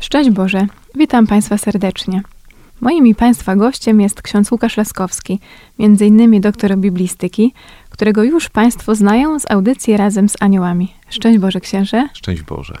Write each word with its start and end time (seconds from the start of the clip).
Szczęść 0.00 0.30
Boże, 0.30 0.66
witam 0.94 1.26
Państwa 1.26 1.58
serdecznie. 1.58 2.22
Moim 2.80 3.06
i 3.06 3.14
Państwa 3.14 3.56
gościem 3.56 4.00
jest 4.00 4.22
ksiądz 4.22 4.50
Łukasz 4.50 4.76
Laskowski, 4.76 5.40
między 5.78 6.06
innymi 6.06 6.40
doktor 6.40 6.76
biblistyki, 6.76 7.54
którego 7.90 8.22
już 8.22 8.48
Państwo 8.48 8.94
znają 8.94 9.38
z 9.38 9.50
audycji 9.50 9.96
Razem 9.96 10.28
z 10.28 10.36
Aniołami. 10.40 10.92
Szczęść 11.10 11.38
Boże, 11.38 11.60
księże. 11.60 12.08
Szczęść 12.14 12.42
Boże. 12.42 12.74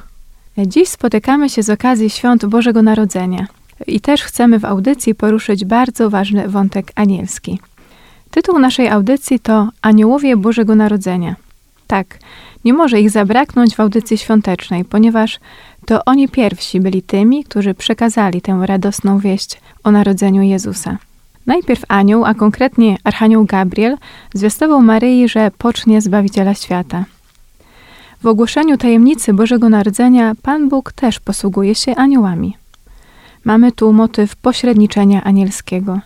Dziś 0.58 0.88
spotykamy 0.88 1.48
się 1.48 1.62
z 1.62 1.70
okazji 1.70 2.10
świąt 2.10 2.46
Bożego 2.46 2.82
Narodzenia 2.82 3.46
i 3.86 4.00
też 4.00 4.22
chcemy 4.22 4.58
w 4.58 4.64
audycji 4.64 5.14
poruszyć 5.14 5.64
bardzo 5.64 6.10
ważny 6.10 6.48
wątek 6.48 6.92
anielski. 6.94 7.60
Tytuł 8.30 8.58
naszej 8.58 8.88
audycji 8.88 9.40
to 9.40 9.68
Aniołowie 9.82 10.36
Bożego 10.36 10.74
Narodzenia. 10.74 11.36
Tak, 11.86 12.18
nie 12.64 12.72
może 12.72 13.00
ich 13.00 13.10
zabraknąć 13.10 13.76
w 13.76 13.80
audycji 13.80 14.18
świątecznej, 14.18 14.84
ponieważ 14.84 15.40
to 15.86 16.04
oni 16.04 16.28
pierwsi 16.28 16.80
byli 16.80 17.02
tymi, 17.02 17.44
którzy 17.44 17.74
przekazali 17.74 18.42
tę 18.42 18.62
radosną 18.66 19.18
wieść 19.18 19.60
o 19.84 19.90
narodzeniu 19.90 20.42
Jezusa. 20.42 20.98
Najpierw 21.46 21.84
anioł, 21.88 22.24
a 22.24 22.34
konkretnie 22.34 22.96
archanioł 23.04 23.44
Gabriel, 23.44 23.96
zwiastował 24.34 24.82
Maryi, 24.82 25.28
że 25.28 25.50
pocznie 25.58 26.00
Zbawiciela 26.00 26.54
świata. 26.54 27.04
W 28.22 28.26
ogłoszeniu 28.26 28.76
tajemnicy 28.76 29.34
Bożego 29.34 29.68
Narodzenia 29.68 30.32
Pan 30.42 30.68
Bóg 30.68 30.92
też 30.92 31.20
posługuje 31.20 31.74
się 31.74 31.96
aniołami. 31.96 32.56
Mamy 33.44 33.72
tu 33.72 33.92
motyw 33.92 34.36
pośredniczenia 34.36 35.24
anielskiego. 35.24 36.00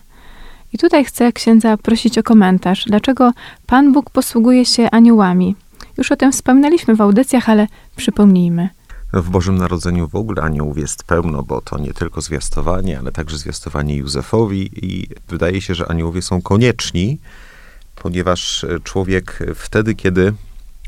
I 0.73 0.77
tutaj 0.77 1.05
chcę 1.05 1.33
księdza 1.33 1.77
prosić 1.77 2.17
o 2.17 2.23
komentarz, 2.23 2.85
dlaczego 2.85 3.31
Pan 3.67 3.93
Bóg 3.93 4.09
posługuje 4.09 4.65
się 4.65 4.91
aniołami. 4.91 5.55
Już 5.97 6.11
o 6.11 6.15
tym 6.15 6.31
wspominaliśmy 6.31 6.95
w 6.95 7.01
audycjach, 7.01 7.49
ale 7.49 7.67
przypomnijmy. 7.95 8.69
W 9.15 9.29
Bożym 9.29 9.57
Narodzeniu 9.57 10.07
w 10.07 10.15
ogóle 10.15 10.41
aniołów 10.41 10.77
jest 10.77 11.03
pełno, 11.03 11.43
bo 11.43 11.61
to 11.61 11.77
nie 11.77 11.93
tylko 11.93 12.21
zwiastowanie, 12.21 12.99
ale 12.99 13.11
także 13.11 13.37
zwiastowanie 13.37 13.95
Józefowi 13.95 14.69
i 14.85 15.07
wydaje 15.27 15.61
się, 15.61 15.75
że 15.75 15.87
aniołowie 15.87 16.21
są 16.21 16.41
konieczni, 16.41 17.19
ponieważ 17.95 18.65
człowiek 18.83 19.39
wtedy, 19.55 19.95
kiedy 19.95 20.33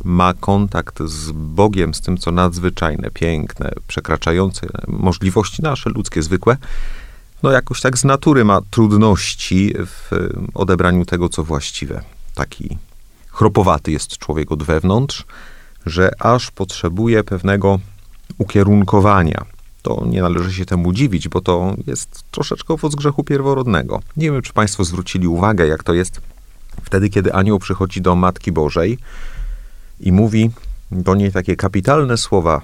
ma 0.04 0.34
kontakt 0.34 1.04
z 1.04 1.32
Bogiem, 1.32 1.94
z 1.94 2.02
tym, 2.02 2.18
co 2.18 2.32
nadzwyczajne, 2.32 3.12
piękne, 3.12 3.72
przekraczające 3.88 4.68
możliwości 4.88 5.62
nasze, 5.62 5.90
ludzkie, 5.90 6.24
zwykłe, 6.24 6.58
no 7.44 7.52
jakoś 7.52 7.82
tak 7.82 7.98
z 7.98 8.04
natury 8.04 8.46
ma 8.46 8.60
trudności 8.72 9.74
w 9.86 10.12
odebraniu 10.54 11.06
tego, 11.06 11.30
co 11.30 11.44
właściwe. 11.44 12.02
Taki 12.36 12.78
chropowaty 13.28 13.92
jest 13.92 14.18
człowiek 14.18 14.52
od 14.52 14.64
wewnątrz, 14.64 15.26
że 15.86 16.12
aż 16.20 16.52
potrzebuje 16.52 17.24
pewnego 17.24 17.80
ukierunkowania. 18.38 19.46
To 19.82 20.06
nie 20.06 20.22
należy 20.22 20.54
się 20.54 20.66
temu 20.66 20.94
dziwić, 20.94 21.30
bo 21.30 21.42
to 21.42 21.76
jest 21.88 22.24
troszeczkę 22.32 22.74
owoc 22.74 22.96
grzechu 22.96 23.24
pierworodnego. 23.24 24.00
Nie 24.18 24.32
wiem, 24.32 24.42
czy 24.42 24.54
Państwo 24.54 24.84
zwrócili 24.84 25.28
uwagę, 25.28 25.68
jak 25.68 25.84
to 25.84 25.94
jest 25.94 26.22
wtedy, 26.84 27.10
kiedy 27.10 27.34
anioł 27.34 27.60
przychodzi 27.60 28.02
do 28.02 28.16
Matki 28.16 28.52
Bożej 28.52 28.98
i 30.00 30.12
mówi 30.12 30.52
do 30.92 31.16
niej 31.16 31.32
takie 31.32 31.56
kapitalne 31.56 32.18
słowa, 32.18 32.62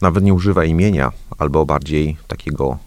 nawet 0.00 0.24
nie 0.24 0.34
używa 0.34 0.64
imienia, 0.64 1.12
albo 1.38 1.66
bardziej 1.66 2.16
takiego, 2.28 2.78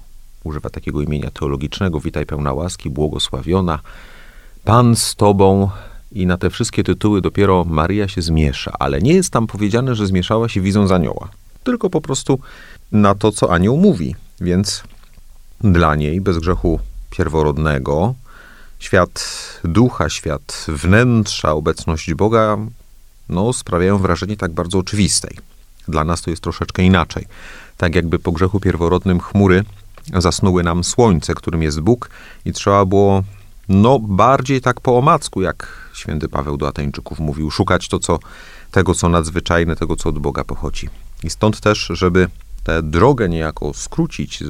używa 0.43 0.69
takiego 0.69 1.01
imienia 1.01 1.31
teologicznego, 1.31 1.99
witaj 1.99 2.25
pełna 2.25 2.53
łaski, 2.53 2.89
błogosławiona, 2.89 3.79
Pan 4.63 4.95
z 4.95 5.15
Tobą, 5.15 5.69
i 6.13 6.25
na 6.25 6.37
te 6.37 6.49
wszystkie 6.49 6.83
tytuły 6.83 7.21
dopiero 7.21 7.63
Maria 7.63 8.07
się 8.07 8.21
zmiesza, 8.21 8.71
ale 8.79 9.01
nie 9.01 9.13
jest 9.13 9.29
tam 9.29 9.47
powiedziane, 9.47 9.95
że 9.95 10.07
zmieszała 10.07 10.49
się 10.49 10.61
widząc 10.61 10.91
anioła, 10.91 11.29
tylko 11.63 11.89
po 11.89 12.01
prostu 12.01 12.39
na 12.91 13.15
to, 13.15 13.31
co 13.31 13.53
anioł 13.53 13.77
mówi. 13.77 14.15
Więc 14.41 14.83
dla 15.61 15.95
niej, 15.95 16.21
bez 16.21 16.37
grzechu 16.37 16.79
pierworodnego, 17.09 18.15
świat 18.79 19.23
ducha, 19.63 20.09
świat 20.09 20.65
wnętrza, 20.67 21.51
obecność 21.51 22.13
Boga, 22.13 22.57
no, 23.29 23.53
sprawiają 23.53 23.97
wrażenie 23.97 24.37
tak 24.37 24.51
bardzo 24.51 24.77
oczywistej. 24.77 25.37
Dla 25.87 26.03
nas 26.03 26.21
to 26.21 26.29
jest 26.29 26.43
troszeczkę 26.43 26.83
inaczej. 26.83 27.25
Tak 27.77 27.95
jakby 27.95 28.19
po 28.19 28.31
grzechu 28.31 28.59
pierworodnym 28.59 29.19
chmury 29.19 29.63
zasnuły 30.13 30.63
nam 30.63 30.83
słońce, 30.83 31.35
którym 31.35 31.63
jest 31.63 31.79
Bóg 31.79 32.09
i 32.45 32.53
trzeba 32.53 32.85
było 32.85 33.23
no 33.69 33.99
bardziej 33.99 34.61
tak 34.61 34.81
po 34.81 34.97
omacku, 34.97 35.41
jak 35.41 35.67
święty 35.93 36.29
Paweł 36.29 36.57
do 36.57 36.67
Ateńczyków 36.67 37.19
mówił, 37.19 37.51
szukać 37.51 37.87
to, 37.87 37.99
co, 37.99 38.19
tego, 38.71 38.95
co 38.95 39.09
nadzwyczajne, 39.09 39.75
tego, 39.75 39.95
co 39.95 40.09
od 40.09 40.19
Boga 40.19 40.43
pochodzi. 40.43 40.89
I 41.23 41.29
stąd 41.29 41.59
też, 41.59 41.91
żeby 41.93 42.27
tę 42.63 42.83
drogę 42.83 43.29
niejako 43.29 43.73
skrócić, 43.73 44.43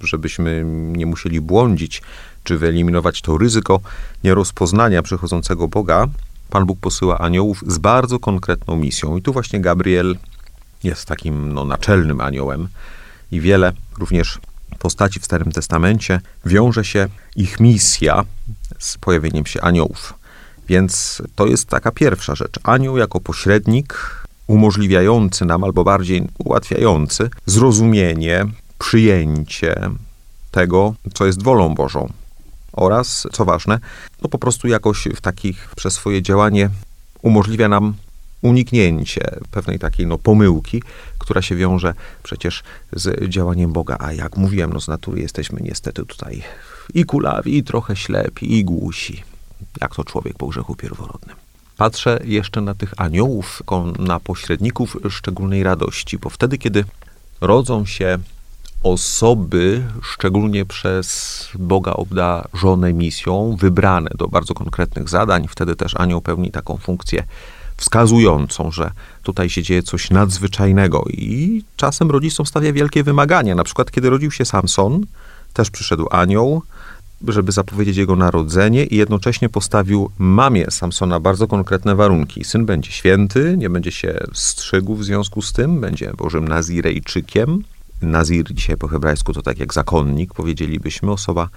żebyśmy 0.00 0.62
nie 0.66 1.06
musieli 1.06 1.40
błądzić, 1.40 2.02
czy 2.44 2.58
wyeliminować 2.58 3.20
to 3.20 3.38
ryzyko 3.38 3.80
nierozpoznania 4.24 5.02
przychodzącego 5.02 5.68
Boga, 5.68 6.08
Pan 6.50 6.66
Bóg 6.66 6.80
posyła 6.80 7.18
aniołów 7.18 7.64
z 7.66 7.78
bardzo 7.78 8.18
konkretną 8.18 8.76
misją. 8.76 9.16
I 9.16 9.22
tu 9.22 9.32
właśnie 9.32 9.60
Gabriel 9.60 10.18
jest 10.84 11.06
takim 11.06 11.52
no, 11.52 11.64
naczelnym 11.64 12.20
aniołem 12.20 12.68
i 13.32 13.40
wiele 13.40 13.72
również 13.98 14.38
postaci 14.78 15.20
w 15.20 15.24
Starym 15.24 15.52
Testamencie 15.52 16.20
wiąże 16.46 16.84
się 16.84 17.08
ich 17.36 17.60
misja 17.60 18.24
z 18.78 18.98
pojawieniem 18.98 19.46
się 19.46 19.60
aniołów. 19.60 20.14
Więc 20.68 21.22
to 21.36 21.46
jest 21.46 21.68
taka 21.68 21.90
pierwsza 21.90 22.34
rzecz. 22.34 22.60
Anioł 22.62 22.96
jako 22.96 23.20
pośrednik 23.20 24.21
umożliwiający 24.52 25.44
nam, 25.44 25.64
albo 25.64 25.84
bardziej 25.84 26.28
ułatwiający 26.38 27.30
zrozumienie, 27.46 28.44
przyjęcie 28.78 29.90
tego, 30.50 30.94
co 31.14 31.26
jest 31.26 31.42
wolą 31.42 31.74
Bożą. 31.74 32.12
Oraz, 32.72 33.26
co 33.32 33.44
ważne, 33.44 33.78
no 34.22 34.28
po 34.28 34.38
prostu 34.38 34.68
jakoś 34.68 35.08
w 35.16 35.20
takich, 35.20 35.68
przez 35.76 35.94
swoje 35.94 36.22
działanie 36.22 36.70
umożliwia 37.22 37.68
nam 37.68 37.94
uniknięcie 38.42 39.40
pewnej 39.50 39.78
takiej 39.78 40.06
no, 40.06 40.18
pomyłki, 40.18 40.82
która 41.18 41.42
się 41.42 41.56
wiąże 41.56 41.94
przecież 42.22 42.62
z 42.92 43.28
działaniem 43.28 43.72
Boga. 43.72 43.96
A 44.00 44.12
jak 44.12 44.36
mówiłem, 44.36 44.72
no 44.72 44.80
z 44.80 44.88
natury 44.88 45.20
jesteśmy 45.20 45.60
niestety 45.60 46.06
tutaj 46.06 46.42
i 46.94 47.04
kulawi, 47.04 47.56
i 47.56 47.64
trochę 47.64 47.96
ślepi, 47.96 48.58
i 48.58 48.64
głusi, 48.64 49.22
jak 49.80 49.94
to 49.94 50.04
człowiek 50.04 50.36
po 50.36 50.46
grzechu 50.46 50.74
pierworodnym. 50.74 51.36
Patrzę 51.76 52.20
jeszcze 52.24 52.60
na 52.60 52.74
tych 52.74 52.94
aniołów, 52.96 53.62
na 53.98 54.20
pośredników 54.20 54.96
szczególnej 55.10 55.62
radości, 55.62 56.18
bo 56.18 56.30
wtedy, 56.30 56.58
kiedy 56.58 56.84
rodzą 57.40 57.86
się 57.86 58.18
osoby, 58.82 59.84
szczególnie 60.02 60.64
przez 60.64 61.48
Boga 61.58 61.92
obdarzone 61.92 62.92
misją, 62.92 63.56
wybrane 63.60 64.10
do 64.14 64.28
bardzo 64.28 64.54
konkretnych 64.54 65.08
zadań, 65.08 65.46
wtedy 65.48 65.76
też 65.76 65.96
anioł 65.96 66.20
pełni 66.20 66.50
taką 66.50 66.76
funkcję 66.76 67.24
wskazującą, 67.76 68.70
że 68.70 68.90
tutaj 69.22 69.50
się 69.50 69.62
dzieje 69.62 69.82
coś 69.82 70.10
nadzwyczajnego 70.10 71.04
i 71.08 71.64
czasem 71.76 72.10
rodzicom 72.10 72.46
stawia 72.46 72.72
wielkie 72.72 73.02
wymagania. 73.02 73.54
Na 73.54 73.64
przykład, 73.64 73.90
kiedy 73.90 74.10
rodził 74.10 74.30
się 74.30 74.44
Samson, 74.44 75.06
też 75.52 75.70
przyszedł 75.70 76.08
anioł, 76.10 76.62
żeby 77.28 77.52
zapowiedzieć 77.52 77.96
jego 77.96 78.16
narodzenie 78.16 78.84
i 78.84 78.96
jednocześnie 78.96 79.48
postawił 79.48 80.10
mamie 80.18 80.70
Samsona 80.70 81.20
bardzo 81.20 81.46
konkretne 81.46 81.94
warunki. 81.94 82.44
Syn 82.44 82.66
będzie 82.66 82.92
święty, 82.92 83.54
nie 83.58 83.70
będzie 83.70 83.92
się 83.92 84.18
strzygł 84.32 84.94
w 84.94 85.04
związku 85.04 85.42
z 85.42 85.52
tym, 85.52 85.80
będzie 85.80 86.12
Bożym 86.16 86.48
Nazirejczykiem. 86.48 87.62
Nazir 88.02 88.54
dzisiaj 88.54 88.76
po 88.76 88.88
hebrajsku 88.88 89.32
to 89.32 89.42
tak 89.42 89.58
jak 89.58 89.74
zakonnik, 89.74 90.34
powiedzielibyśmy, 90.34 91.12
osoba 91.12 91.48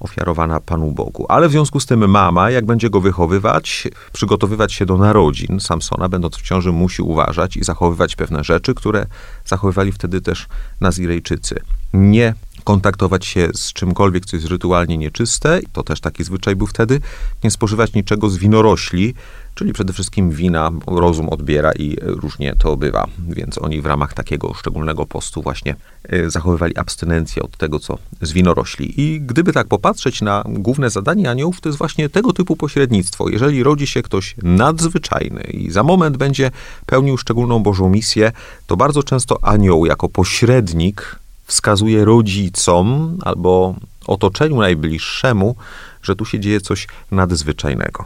ofiarowana 0.00 0.60
Panu 0.60 0.92
Bogu. 0.92 1.26
Ale 1.28 1.48
w 1.48 1.52
związku 1.52 1.80
z 1.80 1.86
tym 1.86 2.10
mama, 2.10 2.50
jak 2.50 2.66
będzie 2.66 2.90
go 2.90 3.00
wychowywać, 3.00 3.88
przygotowywać 4.12 4.72
się 4.72 4.86
do 4.86 4.96
narodzin 4.96 5.60
Samsona, 5.60 6.08
będąc 6.08 6.36
w 6.36 6.42
ciąży, 6.42 6.72
musi 6.72 7.02
uważać 7.02 7.56
i 7.56 7.64
zachowywać 7.64 8.16
pewne 8.16 8.44
rzeczy, 8.44 8.74
które 8.74 9.06
zachowywali 9.44 9.92
wtedy 9.92 10.20
też 10.20 10.46
Nazirejczycy. 10.80 11.60
Nie 11.94 12.34
kontaktować 12.66 13.26
się 13.26 13.48
z 13.54 13.72
czymkolwiek, 13.72 14.26
co 14.26 14.36
jest 14.36 14.48
rytualnie 14.48 14.98
nieczyste, 14.98 15.60
to 15.72 15.82
też 15.82 16.00
taki 16.00 16.24
zwyczaj 16.24 16.56
był 16.56 16.66
wtedy, 16.66 17.00
nie 17.44 17.50
spożywać 17.50 17.92
niczego 17.92 18.30
z 18.30 18.36
winorośli, 18.36 19.14
czyli 19.54 19.72
przede 19.72 19.92
wszystkim 19.92 20.30
wina 20.30 20.70
rozum 20.86 21.28
odbiera 21.28 21.72
i 21.72 21.96
różnie 22.02 22.54
to 22.58 22.76
bywa. 22.76 23.06
Więc 23.28 23.58
oni 23.58 23.80
w 23.80 23.86
ramach 23.86 24.14
takiego 24.14 24.54
szczególnego 24.54 25.06
postu 25.06 25.42
właśnie 25.42 25.76
e, 26.08 26.30
zachowywali 26.30 26.76
abstynencję 26.76 27.42
od 27.42 27.56
tego, 27.56 27.78
co 27.78 27.98
z 28.22 28.32
winorośli. 28.32 29.00
I 29.00 29.20
gdyby 29.20 29.52
tak 29.52 29.66
popatrzeć 29.66 30.22
na 30.22 30.44
główne 30.46 30.90
zadanie 30.90 31.30
aniołów, 31.30 31.60
to 31.60 31.68
jest 31.68 31.78
właśnie 31.78 32.08
tego 32.08 32.32
typu 32.32 32.56
pośrednictwo. 32.56 33.28
Jeżeli 33.28 33.62
rodzi 33.62 33.86
się 33.86 34.02
ktoś 34.02 34.34
nadzwyczajny 34.42 35.40
i 35.42 35.70
za 35.70 35.82
moment 35.82 36.16
będzie 36.16 36.50
pełnił 36.86 37.16
szczególną 37.16 37.62
Bożą 37.62 37.88
misję, 37.88 38.32
to 38.66 38.76
bardzo 38.76 39.02
często 39.02 39.38
anioł 39.42 39.86
jako 39.86 40.08
pośrednik 40.08 41.25
wskazuje 41.46 42.04
rodzicom 42.04 43.18
albo 43.24 43.74
otoczeniu 44.06 44.56
najbliższemu, 44.56 45.56
że 46.02 46.16
tu 46.16 46.24
się 46.24 46.40
dzieje 46.40 46.60
coś 46.60 46.86
nadzwyczajnego. 47.10 48.04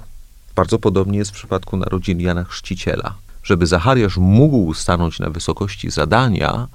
Bardzo 0.57 0.79
podobnie 0.79 1.19
jest 1.19 1.31
w 1.31 1.35
przypadku 1.35 1.77
narodzin 1.77 2.21
Jana 2.21 2.45
Chrzciciela. 2.45 3.15
Żeby 3.43 3.67
Zachariasz 3.67 4.17
mógł 4.17 4.75
stanąć 4.75 5.19
na 5.19 5.31
wysokości 5.31 5.91
zadania 5.91 6.69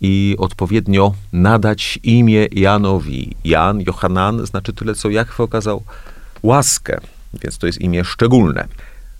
i 0.00 0.36
odpowiednio 0.38 1.14
nadać 1.32 1.98
imię 2.02 2.46
Janowi. 2.52 3.36
Jan, 3.44 3.80
Johanan 3.80 4.46
znaczy 4.46 4.72
tyle, 4.72 4.94
co 4.94 5.10
Jachwę 5.10 5.42
okazał 5.42 5.82
łaskę, 6.42 7.00
więc 7.42 7.58
to 7.58 7.66
jest 7.66 7.80
imię 7.80 8.04
szczególne. 8.04 8.68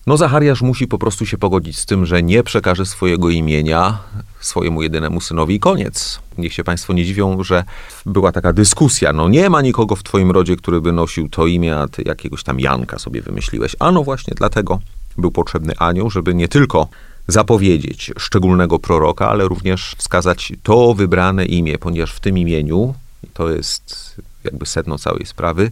No 0.06 0.16
Zachariasz 0.16 0.62
musi 0.62 0.86
po 0.86 0.98
prostu 0.98 1.26
się 1.26 1.38
pogodzić 1.38 1.78
z 1.78 1.86
tym, 1.86 2.06
że 2.06 2.22
nie 2.22 2.42
przekaże 2.42 2.86
swojego 2.86 3.30
imienia 3.30 3.98
swojemu 4.40 4.82
jedynemu 4.82 5.20
synowi 5.20 5.54
i 5.54 5.60
koniec. 5.60 6.20
Niech 6.38 6.52
się 6.52 6.64
Państwo 6.64 6.92
nie 6.92 7.04
dziwią, 7.04 7.42
że 7.42 7.64
była 8.06 8.32
taka 8.32 8.52
dyskusja. 8.52 9.12
No 9.12 9.28
nie 9.28 9.50
ma 9.50 9.62
nikogo 9.62 9.96
w 9.96 10.02
Twoim 10.02 10.30
rodzie, 10.30 10.56
który 10.56 10.80
by 10.80 10.92
nosił 10.92 11.28
to 11.28 11.46
imię, 11.46 11.76
a 11.76 11.88
Ty 11.88 12.02
jakiegoś 12.06 12.42
tam 12.42 12.60
Janka 12.60 12.98
sobie 12.98 13.22
wymyśliłeś. 13.22 13.76
A 13.78 13.92
no 13.92 14.04
właśnie 14.04 14.34
dlatego 14.36 14.80
był 15.18 15.30
potrzebny 15.30 15.74
anioł, 15.78 16.10
żeby 16.10 16.34
nie 16.34 16.48
tylko 16.48 16.88
zapowiedzieć 17.28 18.12
szczególnego 18.18 18.78
proroka, 18.78 19.28
ale 19.28 19.48
również 19.48 19.94
wskazać 19.98 20.52
to 20.62 20.94
wybrane 20.94 21.44
imię, 21.44 21.78
ponieważ 21.78 22.12
w 22.12 22.20
tym 22.20 22.38
imieniu, 22.38 22.94
to 23.34 23.50
jest 23.50 24.16
jakby 24.44 24.66
sedno 24.66 24.98
całej 24.98 25.26
sprawy, 25.26 25.70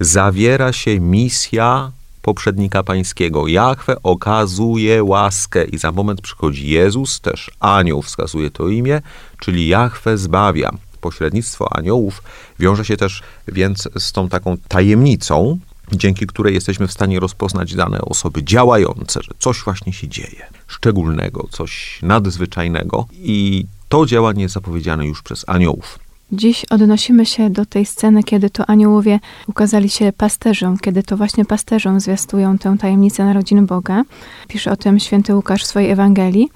zawiera 0.00 0.72
się 0.72 1.00
misja 1.00 1.92
poprzednika 2.22 2.82
pańskiego. 2.82 3.48
Jachwę 3.48 3.96
okazuje 4.02 5.04
łaskę 5.04 5.64
i 5.64 5.78
za 5.78 5.92
moment 5.92 6.20
przychodzi 6.20 6.68
Jezus, 6.68 7.20
też 7.20 7.50
anioł 7.60 8.02
wskazuje 8.02 8.50
to 8.50 8.68
imię, 8.68 9.02
czyli 9.38 9.68
Jachwę 9.68 10.18
zbawia. 10.18 10.70
Pośrednictwo 11.00 11.76
aniołów 11.76 12.22
wiąże 12.58 12.84
się 12.84 12.96
też 12.96 13.22
więc 13.48 13.88
z 13.98 14.12
tą 14.12 14.28
taką 14.28 14.56
tajemnicą, 14.68 15.58
dzięki 15.92 16.26
której 16.26 16.54
jesteśmy 16.54 16.86
w 16.86 16.92
stanie 16.92 17.20
rozpoznać 17.20 17.74
dane 17.74 18.00
osoby 18.00 18.44
działające, 18.44 19.22
że 19.22 19.30
coś 19.38 19.62
właśnie 19.64 19.92
się 19.92 20.08
dzieje, 20.08 20.46
szczególnego, 20.66 21.48
coś 21.50 21.98
nadzwyczajnego 22.02 23.06
i 23.12 23.66
to 23.88 24.06
działanie 24.06 24.42
jest 24.42 24.54
zapowiedziane 24.54 25.06
już 25.06 25.22
przez 25.22 25.44
aniołów. 25.48 25.98
Dziś 26.32 26.64
odnosimy 26.64 27.26
się 27.26 27.50
do 27.50 27.66
tej 27.66 27.86
sceny, 27.86 28.22
kiedy 28.22 28.50
to 28.50 28.70
aniołowie 28.70 29.20
ukazali 29.46 29.88
się 29.88 30.12
pasterzom, 30.12 30.78
kiedy 30.78 31.02
to 31.02 31.16
właśnie 31.16 31.44
pasterzom 31.44 32.00
zwiastują 32.00 32.58
tę 32.58 32.76
tajemnicę 32.78 33.24
narodzin 33.24 33.66
Boga. 33.66 34.02
Pisze 34.48 34.72
o 34.72 34.76
tym 34.76 35.00
święty 35.00 35.34
Łukasz 35.34 35.62
w 35.62 35.66
swojej 35.66 35.90
Ewangelii. 35.90 36.50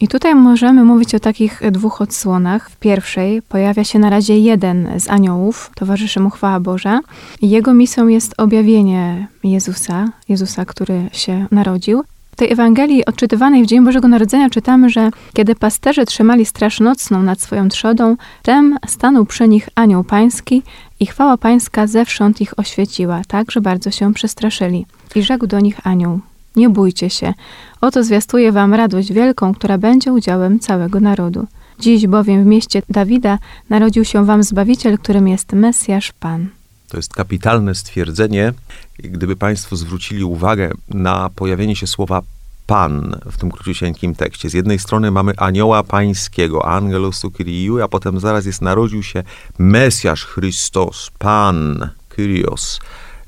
I 0.00 0.08
tutaj 0.08 0.34
możemy 0.34 0.84
mówić 0.84 1.14
o 1.14 1.20
takich 1.20 1.62
dwóch 1.70 2.00
odsłonach. 2.00 2.70
W 2.70 2.76
pierwszej 2.76 3.42
pojawia 3.42 3.84
się 3.84 3.98
na 3.98 4.10
razie 4.10 4.38
jeden 4.38 4.88
z 5.00 5.10
aniołów, 5.10 5.70
towarzyszy 5.74 6.20
mu 6.20 6.30
chwała 6.30 6.60
Boża. 6.60 7.00
Jego 7.42 7.74
misją 7.74 8.08
jest 8.08 8.34
objawienie 8.38 9.28
Jezusa, 9.44 10.08
Jezusa, 10.28 10.64
który 10.64 11.08
się 11.12 11.46
narodził. 11.50 12.04
W 12.32 12.36
tej 12.36 12.52
Ewangelii 12.52 13.04
odczytywanej 13.04 13.62
w 13.62 13.66
Dzień 13.66 13.84
Bożego 13.84 14.08
Narodzenia 14.08 14.50
czytamy, 14.50 14.90
że 14.90 15.10
kiedy 15.32 15.54
pasterze 15.54 16.06
trzymali 16.06 16.44
straż 16.44 16.80
nocną 16.80 17.22
nad 17.22 17.40
swoją 17.40 17.68
trzodą, 17.68 18.16
tem 18.42 18.76
stanął 18.86 19.26
przy 19.26 19.48
nich 19.48 19.68
anioł 19.74 20.04
pański 20.04 20.62
i 21.00 21.06
chwała 21.06 21.36
pańska 21.36 21.86
zewsząd 21.86 22.40
ich 22.40 22.58
oświeciła, 22.58 23.22
tak, 23.28 23.50
że 23.50 23.60
bardzo 23.60 23.90
się 23.90 24.14
przestraszyli. 24.14 24.86
I 25.14 25.22
rzekł 25.22 25.46
do 25.46 25.60
nich 25.60 25.86
anioł, 25.86 26.20
nie 26.56 26.70
bójcie 26.70 27.10
się, 27.10 27.34
oto 27.80 28.04
zwiastuję 28.04 28.52
wam 28.52 28.74
radość 28.74 29.12
wielką, 29.12 29.54
która 29.54 29.78
będzie 29.78 30.12
udziałem 30.12 30.60
całego 30.60 31.00
narodu. 31.00 31.46
Dziś 31.78 32.06
bowiem 32.06 32.44
w 32.44 32.46
mieście 32.46 32.82
Dawida 32.88 33.38
narodził 33.70 34.04
się 34.04 34.24
wam 34.24 34.42
Zbawiciel, 34.42 34.98
którym 34.98 35.28
jest 35.28 35.52
Mesjasz 35.52 36.12
Pan. 36.12 36.48
To 36.92 36.98
jest 36.98 37.14
kapitalne 37.14 37.74
stwierdzenie. 37.74 38.52
Gdyby 38.98 39.36
Państwo 39.36 39.76
zwrócili 39.76 40.24
uwagę 40.24 40.70
na 40.88 41.30
pojawienie 41.36 41.76
się 41.76 41.86
słowa 41.86 42.22
Pan 42.66 43.20
w 43.30 43.36
tym 43.36 43.50
króciusieńkim 43.50 44.14
tekście. 44.14 44.50
Z 44.50 44.52
jednej 44.52 44.78
strony 44.78 45.10
mamy 45.10 45.32
anioła 45.36 45.82
pańskiego, 45.82 46.66
angelus 46.66 47.22
Kyriu, 47.36 47.82
a 47.82 47.88
potem 47.88 48.20
zaraz 48.20 48.46
jest 48.46 48.62
narodził 48.62 49.02
się 49.02 49.22
Mesjasz 49.58 50.24
Chrystus, 50.24 51.10
Pan, 51.18 51.90
Kyrios. 52.08 52.80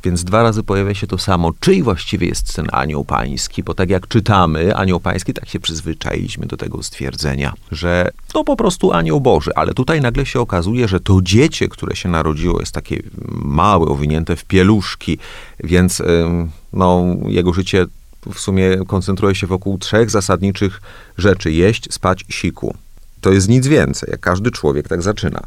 Więc 0.04 0.24
dwa 0.24 0.42
razy 0.42 0.62
pojawia 0.62 0.94
się 0.94 1.06
to 1.06 1.18
samo. 1.18 1.52
Czyj 1.60 1.82
właściwie 1.82 2.26
jest 2.26 2.56
ten 2.56 2.66
anioł 2.72 3.04
pański? 3.04 3.62
Bo 3.62 3.74
tak 3.74 3.90
jak 3.90 4.08
czytamy, 4.08 4.76
anioł 4.76 5.00
pański, 5.00 5.34
tak 5.34 5.48
się 5.48 5.60
przyzwyczailiśmy 5.60 6.46
do 6.46 6.56
tego 6.56 6.82
stwierdzenia, 6.82 7.52
że 7.72 8.10
to 8.32 8.44
po 8.44 8.56
prostu 8.56 8.92
anioł 8.92 9.20
Boży. 9.20 9.50
Ale 9.54 9.74
tutaj 9.74 10.00
nagle 10.00 10.26
się 10.26 10.40
okazuje, 10.40 10.88
że 10.88 11.00
to 11.00 11.18
dziecię, 11.22 11.68
które 11.68 11.96
się 11.96 12.08
narodziło, 12.08 12.60
jest 12.60 12.72
takie 12.72 13.02
małe, 13.44 13.86
owinięte 13.86 14.36
w 14.36 14.44
pieluszki, 14.44 15.18
więc 15.64 16.02
no, 16.72 17.04
jego 17.26 17.52
życie 17.52 17.86
w 18.34 18.38
sumie 18.38 18.76
koncentruje 18.86 19.34
się 19.34 19.46
wokół 19.46 19.78
trzech 19.78 20.10
zasadniczych 20.10 20.80
rzeczy: 21.18 21.52
jeść, 21.52 21.92
spać, 21.92 22.24
siku. 22.28 22.74
To 23.20 23.32
jest 23.32 23.48
nic 23.48 23.66
więcej, 23.66 24.08
jak 24.10 24.20
każdy 24.20 24.50
człowiek 24.50 24.88
tak 24.88 25.02
zaczyna. 25.02 25.40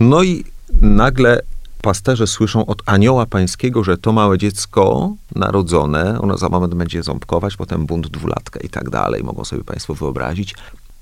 No 0.00 0.22
i 0.22 0.44
nagle 0.80 1.40
pasterze 1.82 2.26
słyszą 2.26 2.66
od 2.66 2.82
anioła 2.86 3.26
pańskiego, 3.26 3.84
że 3.84 3.98
to 3.98 4.12
małe 4.12 4.38
dziecko 4.38 5.14
narodzone, 5.34 6.20
ono 6.20 6.38
za 6.38 6.48
moment 6.48 6.74
będzie 6.74 7.02
ząbkować, 7.02 7.56
potem 7.56 7.86
bunt 7.86 8.08
dwulatka 8.08 8.60
i 8.60 8.68
tak 8.68 8.90
dalej, 8.90 9.22
mogą 9.24 9.44
sobie 9.44 9.64
państwo 9.64 9.94
wyobrazić, 9.94 10.54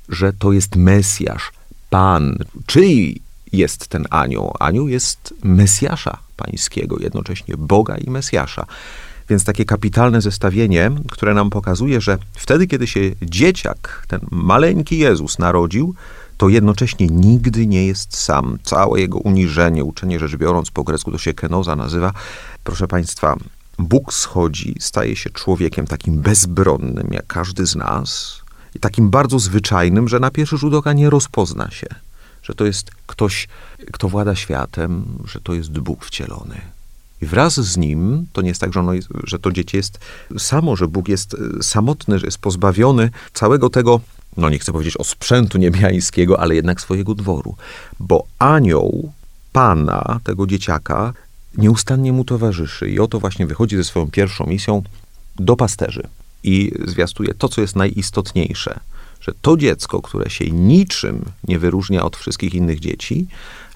że 0.08 0.32
to 0.32 0.52
jest 0.52 0.76
Mesjasz, 0.76 1.52
Pan. 1.90 2.38
Czyj 2.66 3.20
jest 3.52 3.88
ten 3.88 4.06
anioł? 4.10 4.54
Anioł 4.58 4.88
jest 4.88 5.34
Mesjasza 5.42 6.18
pańskiego, 6.36 6.96
jednocześnie 7.00 7.56
Boga 7.56 7.96
i 7.96 8.10
Mesjasza. 8.10 8.66
Więc 9.30 9.44
takie 9.44 9.64
kapitalne 9.64 10.20
zestawienie, 10.20 10.90
które 11.08 11.34
nam 11.34 11.50
pokazuje, 11.50 12.00
że 12.00 12.18
wtedy, 12.32 12.66
kiedy 12.66 12.86
się 12.86 13.00
dzieciak, 13.22 14.04
ten 14.08 14.20
maleńki 14.30 14.98
Jezus 14.98 15.38
narodził, 15.38 15.94
to 16.36 16.48
jednocześnie 16.48 17.06
nigdy 17.06 17.66
nie 17.66 17.86
jest 17.86 18.16
sam. 18.16 18.58
Całe 18.62 19.00
jego 19.00 19.18
uniżenie, 19.18 19.84
uczenie 19.84 20.18
rzecz 20.18 20.36
biorąc 20.36 20.70
po 20.70 20.84
grecku 20.84 21.12
to 21.12 21.18
się 21.18 21.34
kenoza 21.34 21.76
nazywa. 21.76 22.12
Proszę 22.64 22.88
Państwa, 22.88 23.36
Bóg 23.78 24.14
schodzi, 24.14 24.74
staje 24.80 25.16
się 25.16 25.30
człowiekiem 25.30 25.86
takim 25.86 26.18
bezbronnym, 26.18 27.08
jak 27.10 27.26
każdy 27.26 27.66
z 27.66 27.76
nas, 27.76 28.40
i 28.74 28.80
takim 28.80 29.10
bardzo 29.10 29.38
zwyczajnym, 29.38 30.08
że 30.08 30.20
na 30.20 30.30
pierwszy 30.30 30.58
rzut 30.58 30.74
oka 30.74 30.92
nie 30.92 31.10
rozpozna 31.10 31.70
się, 31.70 31.86
że 32.42 32.54
to 32.54 32.64
jest 32.64 32.90
ktoś, 33.06 33.48
kto 33.92 34.08
włada 34.08 34.34
światem, 34.34 35.04
że 35.24 35.40
to 35.40 35.54
jest 35.54 35.78
Bóg 35.78 36.04
wcielony. 36.04 36.60
I 37.22 37.26
wraz 37.26 37.60
z 37.60 37.76
nim, 37.76 38.26
to 38.32 38.42
nie 38.42 38.48
jest 38.48 38.60
tak, 38.60 38.72
że, 38.72 38.80
ono 38.80 38.92
jest, 38.92 39.08
że 39.24 39.38
to 39.38 39.52
dziecię 39.52 39.78
jest 39.78 39.98
samo, 40.38 40.76
że 40.76 40.88
Bóg 40.88 41.08
jest 41.08 41.36
samotny, 41.62 42.18
że 42.18 42.26
jest 42.26 42.38
pozbawiony 42.38 43.10
całego 43.32 43.70
tego 43.70 44.00
no 44.36 44.50
nie 44.50 44.58
chcę 44.58 44.72
powiedzieć 44.72 44.96
o 44.96 45.04
sprzętu 45.04 45.58
niebiańskiego, 45.58 46.40
ale 46.40 46.54
jednak 46.54 46.80
swojego 46.80 47.14
dworu. 47.14 47.56
Bo 48.00 48.24
anioł 48.38 49.12
pana, 49.52 50.20
tego 50.24 50.46
dzieciaka, 50.46 51.12
nieustannie 51.58 52.12
mu 52.12 52.24
towarzyszy. 52.24 52.90
I 52.90 53.00
oto 53.00 53.20
właśnie 53.20 53.46
wychodzi 53.46 53.76
ze 53.76 53.84
swoją 53.84 54.10
pierwszą 54.10 54.46
misją 54.46 54.82
do 55.36 55.56
pasterzy 55.56 56.02
i 56.44 56.72
zwiastuje 56.84 57.34
to, 57.34 57.48
co 57.48 57.60
jest 57.60 57.76
najistotniejsze, 57.76 58.80
że 59.20 59.32
to 59.42 59.56
dziecko, 59.56 60.02
które 60.02 60.30
się 60.30 60.50
niczym 60.50 61.24
nie 61.48 61.58
wyróżnia 61.58 62.02
od 62.02 62.16
wszystkich 62.16 62.54
innych 62.54 62.80
dzieci, 62.80 63.26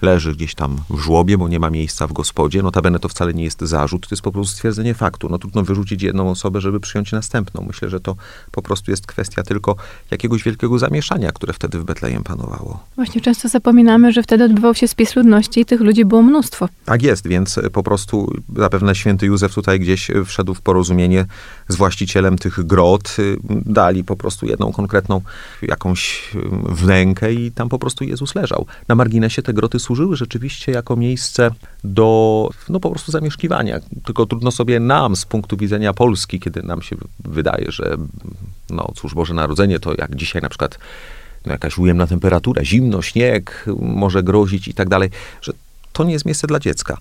leży 0.05 0.33
gdzieś 0.33 0.55
tam 0.55 0.77
w 0.89 0.99
żłobie, 0.99 1.37
bo 1.37 1.47
nie 1.47 1.59
ma 1.59 1.69
miejsca 1.69 2.07
w 2.07 2.13
gospodzie. 2.13 2.63
Notabene 2.63 2.99
to 2.99 3.09
wcale 3.09 3.33
nie 3.33 3.43
jest 3.43 3.61
zarzut, 3.61 4.07
to 4.07 4.15
jest 4.15 4.23
po 4.23 4.31
prostu 4.31 4.55
stwierdzenie 4.55 4.93
faktu. 4.93 5.29
No 5.29 5.37
trudno 5.37 5.63
wyrzucić 5.63 6.01
jedną 6.01 6.29
osobę, 6.29 6.61
żeby 6.61 6.79
przyjąć 6.79 7.11
następną. 7.11 7.65
Myślę, 7.67 7.89
że 7.89 7.99
to 7.99 8.15
po 8.51 8.61
prostu 8.61 8.91
jest 8.91 9.07
kwestia 9.07 9.43
tylko 9.43 9.75
jakiegoś 10.11 10.43
wielkiego 10.43 10.79
zamieszania, 10.79 11.31
które 11.31 11.53
wtedy 11.53 11.79
w 11.79 11.83
Betlejem 11.83 12.23
panowało. 12.23 12.83
Właśnie 12.95 13.21
często 13.21 13.49
zapominamy, 13.49 14.11
że 14.11 14.23
wtedy 14.23 14.43
odbywał 14.43 14.75
się 14.75 14.87
spis 14.87 15.15
ludności 15.15 15.59
i 15.61 15.65
tych 15.65 15.81
ludzi 15.81 16.05
było 16.05 16.21
mnóstwo. 16.21 16.69
Tak 16.85 17.03
jest, 17.03 17.27
więc 17.27 17.59
po 17.73 17.83
prostu 17.83 18.33
zapewne 18.55 18.95
święty 18.95 19.25
Józef 19.25 19.53
tutaj 19.53 19.79
gdzieś 19.79 20.11
wszedł 20.25 20.53
w 20.53 20.61
porozumienie 20.61 21.25
z 21.67 21.75
właścicielem 21.75 22.37
tych 22.37 22.63
grot. 22.63 23.17
Dali 23.65 24.03
po 24.03 24.15
prostu 24.15 24.45
jedną 24.45 24.71
konkretną 24.71 25.21
jakąś 25.61 26.29
wnękę 26.69 27.33
i 27.33 27.51
tam 27.51 27.69
po 27.69 27.79
prostu 27.79 28.03
Jezus 28.03 28.35
leżał. 28.35 28.65
Na 28.87 28.95
marginesie 28.95 29.41
te 29.41 29.53
groty 29.53 29.79
służyły 29.79 29.94
rzeczywiście 30.15 30.71
jako 30.71 30.95
miejsce 30.95 31.51
do, 31.83 32.49
no 32.69 32.79
po 32.79 32.89
prostu 32.89 33.11
zamieszkiwania. 33.11 33.79
Tylko 34.05 34.25
trudno 34.25 34.51
sobie 34.51 34.79
nam 34.79 35.15
z 35.15 35.25
punktu 35.25 35.57
widzenia 35.57 35.93
Polski, 35.93 36.39
kiedy 36.39 36.63
nam 36.63 36.81
się 36.81 36.95
wydaje, 37.19 37.71
że 37.71 37.97
no 38.69 38.91
cóż, 38.95 39.13
Boże 39.13 39.33
Narodzenie 39.33 39.79
to 39.79 39.93
jak 39.97 40.15
dzisiaj 40.15 40.41
na 40.41 40.49
przykład 40.49 40.79
no, 41.45 41.51
jakaś 41.51 41.77
ujemna 41.77 42.07
temperatura, 42.07 42.65
zimno, 42.65 43.01
śnieg 43.01 43.65
może 43.79 44.23
grozić 44.23 44.67
i 44.67 44.73
tak 44.73 44.89
dalej, 44.89 45.09
że 45.41 45.53
to 45.93 46.03
nie 46.03 46.13
jest 46.13 46.25
miejsce 46.25 46.47
dla 46.47 46.59
dziecka 46.59 46.97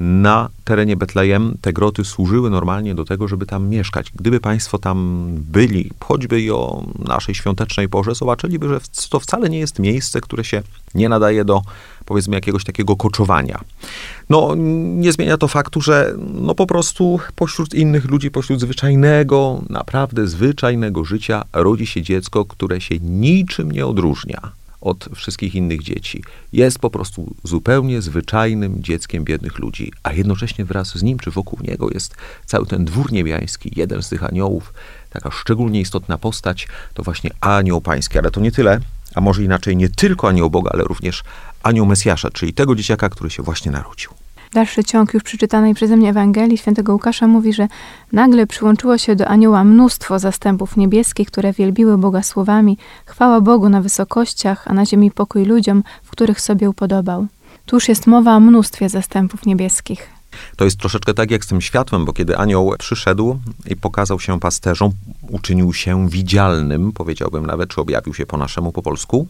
na 0.00 0.48
terenie 0.64 0.96
Betlejem 0.96 1.58
te 1.60 1.72
groty 1.72 2.04
służyły 2.04 2.50
normalnie 2.50 2.94
do 2.94 3.04
tego, 3.04 3.28
żeby 3.28 3.46
tam 3.46 3.68
mieszkać. 3.68 4.12
Gdyby 4.14 4.40
Państwo 4.40 4.78
tam 4.78 5.28
byli, 5.34 5.90
choćby 6.00 6.40
i 6.40 6.50
o 6.50 6.84
naszej 6.98 7.34
świątecznej 7.34 7.88
porze, 7.88 8.14
zobaczyliby, 8.14 8.68
że 8.68 8.80
to 9.10 9.20
wcale 9.20 9.50
nie 9.50 9.58
jest 9.58 9.78
miejsce, 9.78 10.20
które 10.20 10.44
się 10.44 10.62
nie 10.94 11.08
nadaje 11.08 11.44
do, 11.44 11.62
powiedzmy, 12.04 12.34
jakiegoś 12.34 12.64
takiego 12.64 12.96
koczowania. 12.96 13.60
No, 14.30 14.54
nie 14.96 15.12
zmienia 15.12 15.36
to 15.36 15.48
faktu, 15.48 15.80
że 15.80 16.14
no 16.34 16.54
po 16.54 16.66
prostu 16.66 17.20
pośród 17.36 17.74
innych 17.74 18.04
ludzi, 18.10 18.30
pośród 18.30 18.60
zwyczajnego, 18.60 19.62
naprawdę 19.70 20.26
zwyczajnego 20.26 21.04
życia 21.04 21.44
rodzi 21.52 21.86
się 21.86 22.02
dziecko, 22.02 22.44
które 22.44 22.80
się 22.80 22.94
niczym 23.00 23.72
nie 23.72 23.86
odróżnia 23.86 24.52
od 24.86 25.08
wszystkich 25.14 25.54
innych 25.54 25.82
dzieci. 25.82 26.22
Jest 26.52 26.78
po 26.78 26.90
prostu 26.90 27.34
zupełnie 27.44 28.02
zwyczajnym 28.02 28.82
dzieckiem 28.82 29.24
biednych 29.24 29.58
ludzi, 29.58 29.92
a 30.02 30.12
jednocześnie 30.12 30.64
wraz 30.64 30.98
z 30.98 31.02
nim 31.02 31.18
czy 31.18 31.30
wokół 31.30 31.58
niego 31.62 31.88
jest 31.94 32.14
cały 32.46 32.66
ten 32.66 32.84
dwór 32.84 33.12
niebiański, 33.12 33.72
jeden 33.76 34.02
z 34.02 34.08
tych 34.08 34.24
aniołów, 34.24 34.74
taka 35.10 35.30
szczególnie 35.30 35.80
istotna 35.80 36.18
postać, 36.18 36.68
to 36.94 37.02
właśnie 37.02 37.30
anioł 37.40 37.80
pański, 37.80 38.18
ale 38.18 38.30
to 38.30 38.40
nie 38.40 38.52
tyle, 38.52 38.80
a 39.14 39.20
może 39.20 39.42
inaczej 39.42 39.76
nie 39.76 39.88
tylko 39.88 40.28
anioł 40.28 40.50
Boga, 40.50 40.70
ale 40.74 40.84
również 40.84 41.22
anioł 41.62 41.86
Mesjasza, 41.86 42.30
czyli 42.30 42.54
tego 42.54 42.74
dzieciaka, 42.74 43.08
który 43.08 43.30
się 43.30 43.42
właśnie 43.42 43.72
narodził. 43.72 44.25
Dalszy 44.52 44.84
ciąg 44.84 45.14
już 45.14 45.22
przeczytanej 45.22 45.74
przeze 45.74 45.96
mnie 45.96 46.10
Ewangelii 46.10 46.58
świętego 46.58 46.92
Łukasza 46.92 47.26
mówi, 47.26 47.52
że 47.52 47.68
nagle 48.12 48.46
przyłączyło 48.46 48.98
się 48.98 49.16
do 49.16 49.28
anioła 49.28 49.64
mnóstwo 49.64 50.18
zastępów 50.18 50.76
niebieskich, 50.76 51.28
które 51.28 51.52
wielbiły 51.52 51.98
Boga 51.98 52.22
słowami 52.22 52.78
chwała 53.06 53.40
Bogu 53.40 53.68
na 53.68 53.80
wysokościach, 53.80 54.68
a 54.68 54.74
na 54.74 54.86
ziemi 54.86 55.10
pokój 55.10 55.44
ludziom, 55.44 55.82
w 56.02 56.10
których 56.10 56.40
sobie 56.40 56.70
upodobał. 56.70 57.26
Tu 57.66 57.76
już 57.76 57.88
jest 57.88 58.06
mowa 58.06 58.36
o 58.36 58.40
mnóstwie 58.40 58.88
zastępów 58.88 59.46
niebieskich. 59.46 60.15
To 60.56 60.64
jest 60.64 60.78
troszeczkę 60.78 61.14
tak 61.14 61.30
jak 61.30 61.44
z 61.44 61.48
tym 61.48 61.60
światłem, 61.60 62.04
bo 62.04 62.12
kiedy 62.12 62.36
anioł 62.36 62.74
przyszedł 62.78 63.38
i 63.66 63.76
pokazał 63.76 64.20
się 64.20 64.40
pasterzom, 64.40 64.92
uczynił 65.28 65.72
się 65.72 66.08
widzialnym, 66.08 66.92
powiedziałbym 66.92 67.46
nawet, 67.46 67.70
czy 67.70 67.80
objawił 67.80 68.14
się 68.14 68.26
po 68.26 68.36
naszemu, 68.36 68.72
po 68.72 68.82
polsku, 68.82 69.26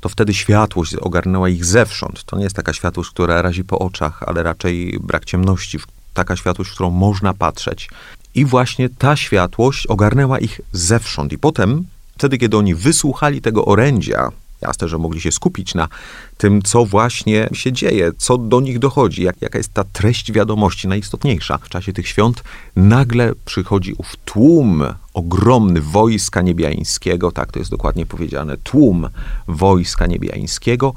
to 0.00 0.08
wtedy 0.08 0.34
światłość 0.34 0.94
ogarnęła 0.94 1.48
ich 1.48 1.64
zewsząd. 1.64 2.24
To 2.24 2.36
nie 2.36 2.44
jest 2.44 2.56
taka 2.56 2.72
światłość, 2.72 3.10
która 3.10 3.42
razi 3.42 3.64
po 3.64 3.78
oczach, 3.78 4.22
ale 4.22 4.42
raczej 4.42 4.98
brak 5.00 5.24
ciemności, 5.24 5.78
taka 6.14 6.36
światłość, 6.36 6.70
w 6.70 6.74
którą 6.74 6.90
można 6.90 7.34
patrzeć. 7.34 7.90
I 8.34 8.44
właśnie 8.44 8.88
ta 8.88 9.16
światłość 9.16 9.86
ogarnęła 9.86 10.38
ich 10.38 10.60
zewsząd. 10.72 11.32
I 11.32 11.38
potem, 11.38 11.84
wtedy, 12.18 12.38
kiedy 12.38 12.56
oni 12.56 12.74
wysłuchali 12.74 13.40
tego 13.40 13.64
orędzia, 13.64 14.30
Jasne, 14.64 14.88
że 14.88 14.98
mogli 14.98 15.20
się 15.20 15.32
skupić 15.32 15.74
na 15.74 15.88
tym, 16.36 16.62
co 16.62 16.84
właśnie 16.84 17.48
się 17.52 17.72
dzieje, 17.72 18.10
co 18.18 18.38
do 18.38 18.60
nich 18.60 18.78
dochodzi, 18.78 19.22
jak, 19.22 19.42
jaka 19.42 19.58
jest 19.58 19.74
ta 19.74 19.84
treść 19.84 20.32
wiadomości 20.32 20.88
najistotniejsza. 20.88 21.58
W 21.58 21.68
czasie 21.68 21.92
tych 21.92 22.08
świąt 22.08 22.44
nagle 22.76 23.32
przychodzi 23.44 23.94
ów 23.98 24.16
tłum 24.24 24.84
ogromny 25.14 25.80
wojska 25.80 26.42
niebiańskiego, 26.42 27.32
tak 27.32 27.52
to 27.52 27.58
jest 27.58 27.70
dokładnie 27.70 28.06
powiedziane, 28.06 28.56
tłum 28.56 29.08
wojska 29.48 30.06
niebiańskiego 30.06 30.94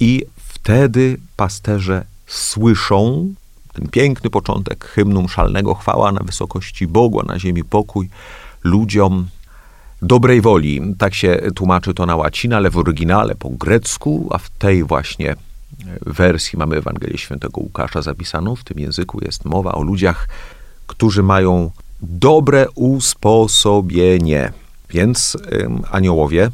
i 0.00 0.24
wtedy 0.36 1.16
pasterze 1.36 2.04
słyszą 2.26 3.28
ten 3.72 3.88
piękny 3.88 4.30
początek 4.30 4.84
hymnu 4.84 5.28
szalnego 5.28 5.74
chwała 5.74 6.12
na 6.12 6.20
wysokości 6.20 6.86
Bogu, 6.86 7.20
a 7.20 7.22
na 7.22 7.38
ziemi 7.38 7.64
pokój 7.64 8.08
ludziom 8.64 9.26
dobrej 10.02 10.40
woli. 10.40 10.94
Tak 10.98 11.14
się 11.14 11.40
tłumaczy 11.54 11.94
to 11.94 12.06
na 12.06 12.16
łacinę, 12.16 12.56
ale 12.56 12.70
w 12.70 12.78
oryginale 12.78 13.34
po 13.34 13.50
grecku, 13.50 14.28
a 14.30 14.38
w 14.38 14.50
tej 14.50 14.84
właśnie 14.84 15.36
wersji 16.06 16.58
mamy 16.58 16.76
Ewangelię 16.76 17.18
Świętego 17.18 17.60
Łukasza 17.60 18.02
zapisaną. 18.02 18.56
W 18.56 18.64
tym 18.64 18.78
języku 18.78 19.24
jest 19.24 19.44
mowa 19.44 19.72
o 19.72 19.82
ludziach, 19.82 20.28
którzy 20.86 21.22
mają 21.22 21.70
dobre 22.02 22.66
usposobienie. 22.74 24.52
Więc 24.90 25.36
ym, 25.52 25.82
aniołowie 25.90 26.50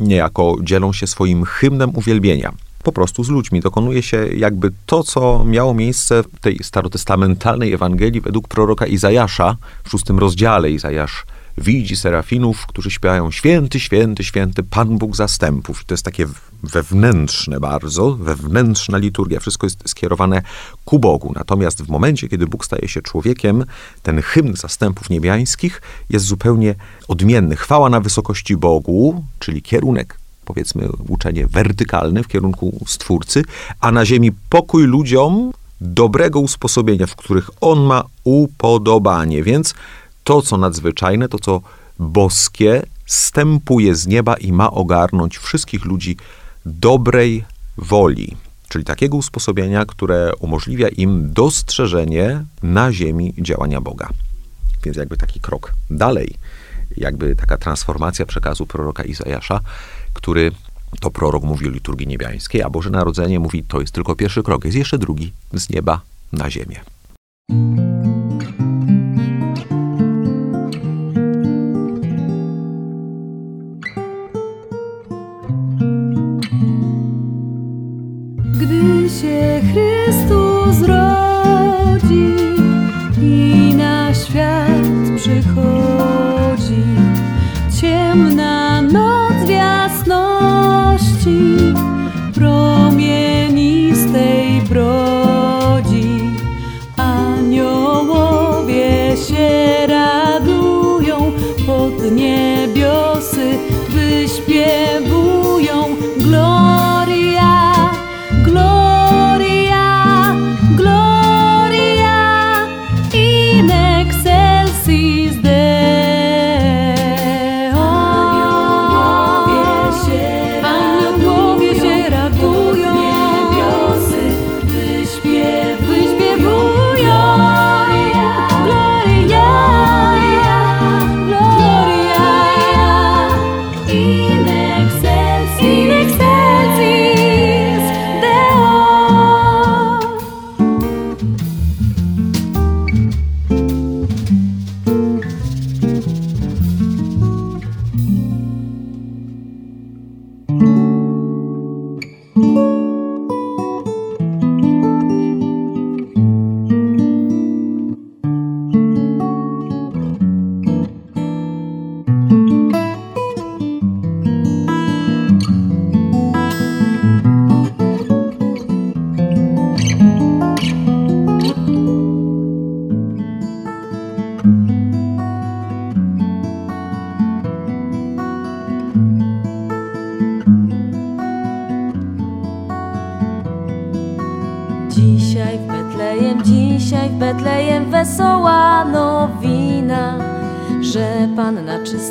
niejako 0.00 0.56
dzielą 0.62 0.92
się 0.92 1.06
swoim 1.06 1.44
hymnem 1.44 1.96
uwielbienia. 1.96 2.52
Po 2.82 2.92
prostu 2.92 3.24
z 3.24 3.28
ludźmi. 3.28 3.60
Dokonuje 3.60 4.02
się 4.02 4.26
jakby 4.26 4.70
to, 4.86 5.02
co 5.02 5.44
miało 5.44 5.74
miejsce 5.74 6.22
w 6.22 6.40
tej 6.40 6.58
starotestamentalnej 6.62 7.72
Ewangelii 7.72 8.20
według 8.20 8.48
proroka 8.48 8.86
Izajasza 8.86 9.56
w 9.84 9.90
szóstym 9.90 10.18
rozdziale. 10.18 10.70
Izajasz 10.70 11.24
widzi 11.60 11.96
serafinów, 11.96 12.66
którzy 12.66 12.90
śpiewają 12.90 13.30
święty, 13.30 13.80
święty, 13.80 14.24
święty 14.24 14.62
Pan 14.62 14.98
Bóg 14.98 15.16
zastępów. 15.16 15.82
I 15.82 15.84
to 15.84 15.94
jest 15.94 16.04
takie 16.04 16.26
wewnętrzne 16.62 17.60
bardzo, 17.60 18.10
wewnętrzna 18.10 18.98
liturgia. 18.98 19.40
Wszystko 19.40 19.66
jest 19.66 19.88
skierowane 19.88 20.42
ku 20.84 20.98
Bogu. 20.98 21.32
Natomiast 21.34 21.82
w 21.82 21.88
momencie, 21.88 22.28
kiedy 22.28 22.46
Bóg 22.46 22.64
staje 22.64 22.88
się 22.88 23.02
człowiekiem, 23.02 23.64
ten 24.02 24.22
hymn 24.22 24.56
zastępów 24.56 25.10
niebiańskich 25.10 25.82
jest 26.10 26.24
zupełnie 26.24 26.74
odmienny. 27.08 27.56
Chwała 27.56 27.90
na 27.90 28.00
wysokości 28.00 28.56
Bogu, 28.56 29.24
czyli 29.38 29.62
kierunek 29.62 30.18
powiedzmy 30.44 30.88
uczenie 31.08 31.46
wertykalne 31.46 32.22
w 32.22 32.28
kierunku 32.28 32.84
Stwórcy, 32.86 33.42
a 33.80 33.92
na 33.92 34.06
ziemi 34.06 34.32
pokój 34.48 34.84
ludziom 34.84 35.52
dobrego 35.80 36.40
usposobienia, 36.40 37.06
w 37.06 37.16
których 37.16 37.50
On 37.60 37.80
ma 37.80 38.04
upodobanie. 38.24 39.42
Więc 39.42 39.74
to, 40.28 40.42
co 40.42 40.56
nadzwyczajne, 40.56 41.28
to, 41.28 41.38
co 41.38 41.60
boskie, 41.98 42.82
stępuje 43.06 43.94
z 43.94 44.06
nieba 44.06 44.36
i 44.36 44.52
ma 44.52 44.70
ogarnąć 44.70 45.38
wszystkich 45.38 45.84
ludzi 45.84 46.16
dobrej 46.66 47.44
woli, 47.78 48.36
czyli 48.68 48.84
takiego 48.84 49.16
usposobienia, 49.16 49.84
które 49.84 50.32
umożliwia 50.40 50.88
im 50.88 51.32
dostrzeżenie 51.32 52.44
na 52.62 52.92
ziemi 52.92 53.34
działania 53.38 53.80
Boga. 53.80 54.08
Więc 54.84 54.96
jakby 54.96 55.16
taki 55.16 55.40
krok 55.40 55.72
dalej, 55.90 56.34
jakby 56.96 57.36
taka 57.36 57.56
transformacja 57.56 58.26
przekazu 58.26 58.66
proroka 58.66 59.02
Izajasza, 59.02 59.60
który 60.12 60.52
to 61.00 61.10
prorok 61.10 61.44
mówi 61.44 61.66
o 61.66 61.70
liturgii 61.70 62.06
niebiańskiej, 62.06 62.62
a 62.62 62.70
Boże 62.70 62.90
Narodzenie 62.90 63.40
mówi, 63.40 63.64
to 63.64 63.80
jest 63.80 63.94
tylko 63.94 64.16
pierwszy 64.16 64.42
krok, 64.42 64.64
jest 64.64 64.76
jeszcze 64.76 64.98
drugi, 64.98 65.32
z 65.52 65.70
nieba 65.70 66.00
na 66.32 66.50
ziemię. 66.50 66.80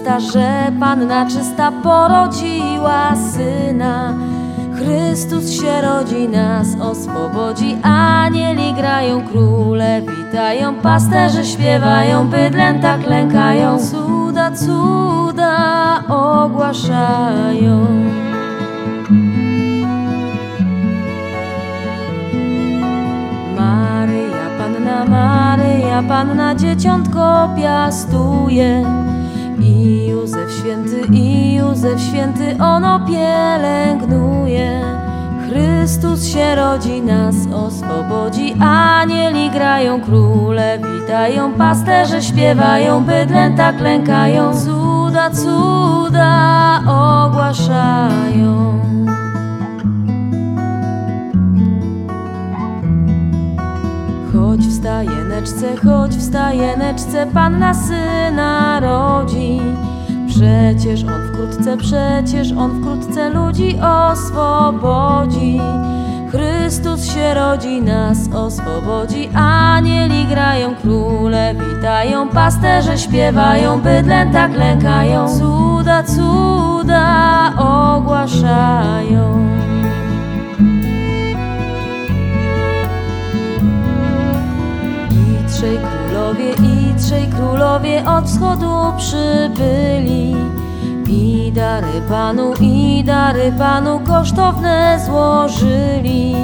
Czysta, 0.08 0.20
że 0.20 0.72
Panna 0.80 1.26
czysta 1.26 1.72
porodziła 1.84 3.16
syna. 3.16 4.14
Chrystus 4.76 5.52
się 5.52 5.82
rodzi, 5.82 6.30
nas 6.30 6.68
oswobodzi, 6.82 7.78
anieli 7.84 8.74
grają, 8.74 9.28
króle 9.28 10.02
witają, 10.02 10.76
pasterze 10.76 11.46
śpiewają, 11.46 12.28
bydlęta 12.28 12.98
klękają, 12.98 13.78
cuda, 13.80 14.52
cuda 14.52 16.04
ogłaszają. 16.08 17.88
Maryja, 23.56 24.48
Panna 24.58 25.06
Maryja, 25.06 26.04
Panna 26.04 26.56
dzieciątko 26.56 27.50
piastuje. 27.56 29.07
I 29.78 30.08
Józef 30.08 30.52
święty, 30.52 31.02
i 31.14 31.56
Józef 31.56 32.02
święty, 32.02 32.58
ono 32.60 33.00
pielęgnuje. 33.08 34.82
Chrystus 35.50 36.26
się 36.26 36.56
rodzi, 36.56 37.02
nas 37.02 37.36
oswobodzi, 37.54 38.54
anieli 38.60 39.50
grają, 39.50 40.02
króle 40.02 40.80
witają, 40.80 41.54
pasterze 41.54 42.22
śpiewają, 42.22 43.04
bydlęta 43.04 43.74
klękają, 43.74 44.52
cuda, 44.54 45.30
cuda 45.30 46.82
ogłaszają. 47.26 48.80
Chodź 54.48 54.68
w 54.68 54.74
stajeneczce, 54.74 55.78
chodź 55.78 56.12
w 56.12 56.22
stajeneczce, 56.22 57.28
Panna 57.34 57.74
syna 57.74 58.80
rodzi. 58.80 59.62
Przecież 60.28 61.04
on 61.04 61.28
wkrótce, 61.28 61.78
przecież 61.78 62.52
on 62.52 62.82
wkrótce 62.82 63.30
ludzi 63.30 63.80
oswobodzi. 63.80 65.62
Chrystus 66.32 67.14
się 67.14 67.34
rodzi, 67.34 67.82
nas 67.82 68.18
oswobodzi, 68.34 69.30
anieli 69.36 70.26
grają, 70.26 70.76
króle 70.76 71.56
witają, 71.56 72.30
pasterze 72.30 72.98
śpiewają, 72.98 73.82
bydlęta 73.82 74.50
klękają, 74.50 75.40
cuda, 75.40 76.04
cuda 76.04 77.54
ogłaszają. 77.58 79.57
I 86.36 86.94
trzej 87.00 87.28
królowie 87.28 88.04
od 88.08 88.26
wschodu 88.26 88.94
przybyli. 88.98 90.36
I 91.08 91.52
dary 91.56 92.02
Panu, 92.10 92.54
i 92.60 93.04
dary 93.04 93.52
Panu 93.58 94.00
kosztowne 94.00 95.00
złożyli. 95.06 96.36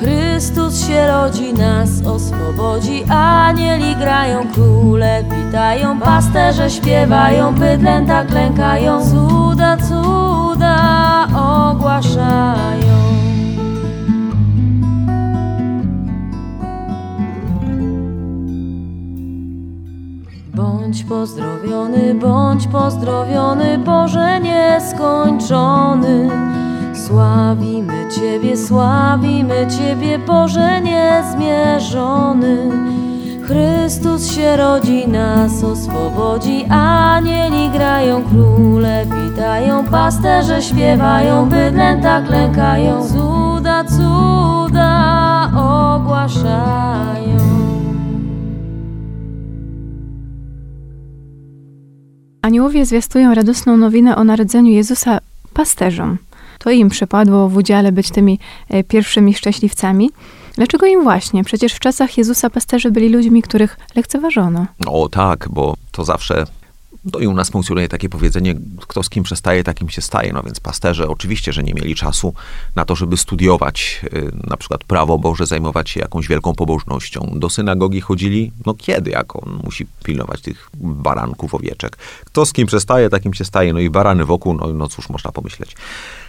Chrystus 0.00 0.86
się 0.86 1.08
rodzi, 1.08 1.54
nas 1.54 1.88
oswobodzi, 2.06 3.04
anieli 3.04 3.96
grają, 3.96 4.46
króle 4.54 5.22
witają, 5.24 6.00
pasterze 6.00 6.70
śpiewają, 6.70 7.54
bydlęta 7.54 8.24
klękają, 8.24 9.04
pozdrowiony, 21.08 22.14
bądź 22.14 22.66
pozdrowiony, 22.66 23.78
Boże 23.78 24.40
nieskończony. 24.40 26.28
Sławimy 27.06 28.08
Ciebie, 28.10 28.56
sławimy 28.56 29.66
Ciebie, 29.78 30.18
Boże 30.18 30.80
niezmierzony. 30.80 32.70
Chrystus 33.46 34.32
się 34.32 34.56
rodzi, 34.56 35.08
nas 35.08 35.64
oswobodzi, 35.64 36.64
anieli 36.64 37.70
grają, 37.70 38.22
króle 38.24 39.06
witają, 39.06 39.84
pasterze 39.84 40.62
śpiewają, 40.62 41.48
bydlęta 41.48 42.22
klękają, 42.22 43.08
cuda, 43.08 43.84
cuda 43.84 45.50
ogłaszają. 45.56 47.37
Aniołowie 52.48 52.86
zwiastują 52.86 53.34
radosną 53.34 53.76
nowinę 53.76 54.16
o 54.16 54.24
narodzeniu 54.24 54.72
Jezusa 54.72 55.18
pasterzom. 55.54 56.18
To 56.58 56.70
im 56.70 56.88
przypadło 56.88 57.48
w 57.48 57.56
udziale 57.56 57.92
być 57.92 58.10
tymi 58.10 58.38
e, 58.68 58.84
pierwszymi 58.84 59.34
szczęśliwcami. 59.34 60.10
Dlaczego 60.54 60.86
im 60.86 61.02
właśnie? 61.02 61.44
Przecież 61.44 61.72
w 61.72 61.80
czasach 61.80 62.18
Jezusa 62.18 62.50
pasterze 62.50 62.90
byli 62.90 63.08
ludźmi, 63.08 63.42
których 63.42 63.76
lekceważono. 63.94 64.66
O 64.86 65.08
tak, 65.08 65.48
bo 65.50 65.74
to 65.92 66.04
zawsze 66.04 66.44
no 67.04 67.18
i 67.18 67.26
u 67.26 67.34
nas 67.34 67.50
funkcjonuje 67.50 67.88
takie 67.88 68.08
powiedzenie, 68.08 68.54
kto 68.80 69.02
z 69.02 69.10
kim 69.10 69.24
przestaje, 69.24 69.64
takim 69.64 69.88
się 69.88 70.02
staje. 70.02 70.32
No 70.32 70.42
więc 70.42 70.60
pasterze 70.60 71.08
oczywiście, 71.08 71.52
że 71.52 71.62
nie 71.62 71.74
mieli 71.74 71.94
czasu 71.94 72.34
na 72.76 72.84
to, 72.84 72.96
żeby 72.96 73.16
studiować 73.16 74.00
y, 74.04 74.32
na 74.50 74.56
przykład 74.56 74.84
prawo 74.84 75.18
Boże, 75.18 75.46
zajmować 75.46 75.90
się 75.90 76.00
jakąś 76.00 76.28
wielką 76.28 76.54
pobożnością. 76.54 77.32
Do 77.36 77.50
synagogi 77.50 78.00
chodzili, 78.00 78.52
no 78.66 78.74
kiedy, 78.74 79.10
jak 79.10 79.36
on 79.36 79.60
musi 79.64 79.86
pilnować 80.04 80.40
tych 80.40 80.70
baranków, 80.74 81.54
owieczek. 81.54 81.96
Kto 82.24 82.46
z 82.46 82.52
kim 82.52 82.66
przestaje, 82.66 83.10
takim 83.10 83.34
się 83.34 83.44
staje. 83.44 83.72
No 83.72 83.80
i 83.80 83.90
barany 83.90 84.24
wokół, 84.24 84.54
no, 84.54 84.72
no 84.72 84.88
cóż 84.88 85.08
można 85.08 85.32
pomyśleć. 85.32 85.76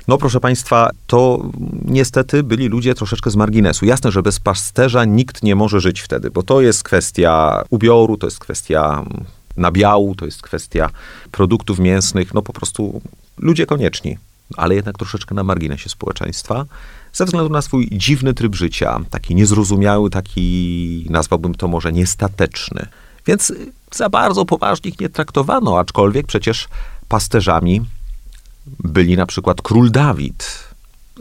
No 0.07 0.17
proszę 0.17 0.39
Państwa, 0.39 0.89
to 1.07 1.49
niestety 1.85 2.43
byli 2.43 2.67
ludzie 2.67 2.95
troszeczkę 2.95 3.29
z 3.29 3.35
marginesu. 3.35 3.85
Jasne, 3.85 4.11
że 4.11 4.21
bez 4.23 4.39
pasterza 4.39 5.05
nikt 5.05 5.43
nie 5.43 5.55
może 5.55 5.79
żyć 5.79 6.01
wtedy, 6.01 6.31
bo 6.31 6.43
to 6.43 6.61
jest 6.61 6.83
kwestia 6.83 7.63
ubioru, 7.69 8.17
to 8.17 8.27
jest 8.27 8.39
kwestia 8.39 9.05
nabiału, 9.57 10.15
to 10.15 10.25
jest 10.25 10.41
kwestia 10.41 10.89
produktów 11.31 11.79
mięsnych, 11.79 12.33
no 12.33 12.41
po 12.41 12.53
prostu 12.53 13.01
ludzie 13.37 13.65
konieczni, 13.65 14.17
ale 14.57 14.75
jednak 14.75 14.97
troszeczkę 14.97 15.35
na 15.35 15.43
marginesie 15.43 15.89
społeczeństwa, 15.89 16.65
ze 17.13 17.25
względu 17.25 17.49
na 17.49 17.61
swój 17.61 17.89
dziwny 17.91 18.33
tryb 18.33 18.55
życia, 18.55 18.99
taki 19.09 19.35
niezrozumiały, 19.35 20.09
taki 20.09 21.05
nazwałbym 21.09 21.55
to 21.55 21.67
może 21.67 21.93
niestateczny. 21.93 22.85
Więc 23.25 23.53
za 23.91 24.09
bardzo 24.09 24.45
poważnie 24.45 24.91
ich 24.91 24.99
nie 24.99 25.09
traktowano, 25.09 25.79
aczkolwiek 25.79 26.27
przecież 26.27 26.67
pasterzami 27.07 27.81
byli 28.79 29.17
na 29.17 29.25
przykład 29.25 29.61
król 29.61 29.91
Dawid, 29.91 30.68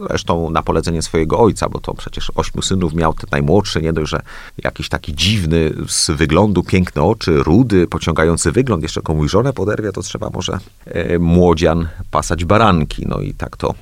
Zresztą 0.07 0.49
na 0.49 0.63
polecenie 0.63 1.01
swojego 1.01 1.39
ojca, 1.39 1.69
bo 1.69 1.79
to 1.79 1.93
przecież 1.93 2.31
ośmiu 2.35 2.61
synów 2.61 2.93
miał 2.93 3.13
ten 3.13 3.29
najmłodszy, 3.31 3.81
nie 3.81 3.93
dość, 3.93 4.11
że 4.11 4.21
jakiś 4.57 4.89
taki 4.89 5.15
dziwny 5.15 5.73
z 5.87 6.11
wyglądu, 6.11 6.63
piękne 6.63 7.03
oczy, 7.03 7.43
rudy, 7.43 7.87
pociągający 7.87 8.51
wygląd, 8.51 8.83
jeszcze 8.83 9.01
komuś 9.01 9.31
żonę 9.31 9.53
poderwie, 9.53 9.91
to 9.91 10.01
trzeba 10.01 10.29
może 10.29 10.59
e, 10.85 11.19
młodzian 11.19 11.87
pasać 12.11 12.45
baranki. 12.45 13.05
No 13.07 13.19
i 13.19 13.33
tak 13.33 13.57
to, 13.57 13.73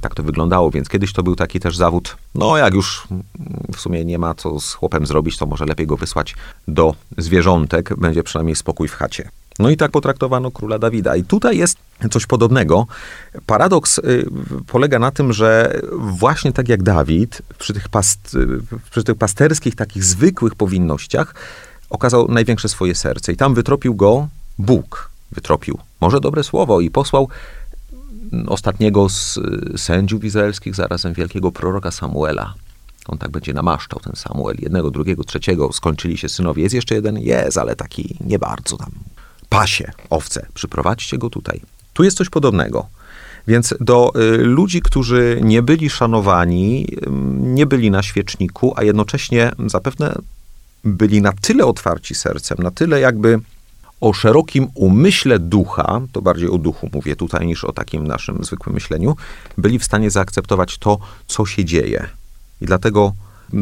tak 0.00 0.14
to 0.14 0.22
wyglądało, 0.22 0.70
więc 0.70 0.88
kiedyś 0.88 1.12
to 1.12 1.22
był 1.22 1.36
taki 1.36 1.60
też 1.60 1.76
zawód, 1.76 2.16
no 2.34 2.56
jak 2.56 2.74
już 2.74 3.08
w 3.76 3.80
sumie 3.80 4.04
nie 4.04 4.18
ma 4.18 4.34
co 4.34 4.60
z 4.60 4.72
chłopem 4.72 5.06
zrobić, 5.06 5.38
to 5.38 5.46
może 5.46 5.66
lepiej 5.66 5.86
go 5.86 5.96
wysłać 5.96 6.34
do 6.68 6.94
zwierzątek, 7.18 7.96
będzie 7.96 8.22
przynajmniej 8.22 8.56
spokój 8.56 8.88
w 8.88 8.94
chacie. 8.94 9.30
No 9.58 9.70
i 9.70 9.76
tak 9.76 9.90
potraktowano 9.90 10.50
króla 10.50 10.78
Dawida. 10.78 11.16
I 11.16 11.24
tutaj 11.24 11.58
jest 11.58 11.78
coś 12.10 12.26
podobnego. 12.26 12.86
Paradoks 13.46 13.98
y, 13.98 14.26
polega 14.66 14.98
na 14.98 15.10
tym, 15.10 15.32
że 15.32 15.80
właśnie 15.98 16.52
tak 16.52 16.68
jak 16.68 16.82
Dawid, 16.82 17.42
przy 17.58 17.74
tych, 17.74 17.88
past, 17.88 18.36
przy 18.90 19.04
tych 19.04 19.16
pasterskich, 19.16 19.74
takich 19.74 20.04
zwykłych 20.04 20.54
powinnościach, 20.54 21.34
okazał 21.90 22.28
największe 22.28 22.68
swoje 22.68 22.94
serce. 22.94 23.32
I 23.32 23.36
tam 23.36 23.54
wytropił 23.54 23.94
go 23.94 24.28
Bóg. 24.58 25.10
Wytropił. 25.32 25.78
Może 26.00 26.20
dobre 26.20 26.44
słowo 26.44 26.80
i 26.80 26.90
posłał 26.90 27.28
ostatniego 28.46 29.08
z 29.08 29.38
sędziów 29.76 30.24
izraelskich, 30.24 30.74
zarazem 30.74 31.14
wielkiego 31.14 31.52
proroka 31.52 31.90
Samuela. 31.90 32.54
On 33.06 33.18
tak 33.18 33.30
będzie 33.30 33.52
namaszczał, 33.52 34.00
ten 34.00 34.16
Samuel. 34.16 34.56
Jednego, 34.58 34.90
drugiego, 34.90 35.24
trzeciego. 35.24 35.72
Skończyli 35.72 36.18
się 36.18 36.28
synowie. 36.28 36.62
Jest 36.62 36.74
jeszcze 36.74 36.94
jeden? 36.94 37.18
Jest, 37.18 37.58
ale 37.58 37.76
taki 37.76 38.16
nie 38.20 38.38
bardzo 38.38 38.76
tam 38.76 38.90
pasie 39.48 39.92
owce, 40.10 40.46
przyprowadźcie 40.54 41.18
go 41.18 41.30
tutaj. 41.30 41.60
Tu 41.98 42.04
jest 42.04 42.16
coś 42.16 42.30
podobnego. 42.30 42.86
Więc 43.46 43.74
do 43.80 44.12
y, 44.16 44.38
ludzi, 44.38 44.82
którzy 44.82 45.40
nie 45.42 45.62
byli 45.62 45.90
szanowani, 45.90 46.86
y, 46.92 47.10
nie 47.40 47.66
byli 47.66 47.90
na 47.90 48.02
świeczniku, 48.02 48.72
a 48.76 48.82
jednocześnie 48.82 49.52
zapewne 49.66 50.14
byli 50.84 51.22
na 51.22 51.32
tyle 51.32 51.66
otwarci 51.66 52.14
sercem, 52.14 52.58
na 52.58 52.70
tyle 52.70 53.00
jakby 53.00 53.40
o 54.00 54.12
szerokim 54.12 54.68
umyśle 54.74 55.38
ducha, 55.38 56.00
to 56.12 56.22
bardziej 56.22 56.48
o 56.50 56.58
duchu 56.58 56.90
mówię 56.92 57.16
tutaj 57.16 57.46
niż 57.46 57.64
o 57.64 57.72
takim 57.72 58.06
naszym 58.06 58.44
zwykłym 58.44 58.74
myśleniu, 58.74 59.16
byli 59.56 59.78
w 59.78 59.84
stanie 59.84 60.10
zaakceptować 60.10 60.78
to, 60.78 60.98
co 61.26 61.46
się 61.46 61.64
dzieje. 61.64 62.08
I 62.60 62.66
dlatego 62.66 63.12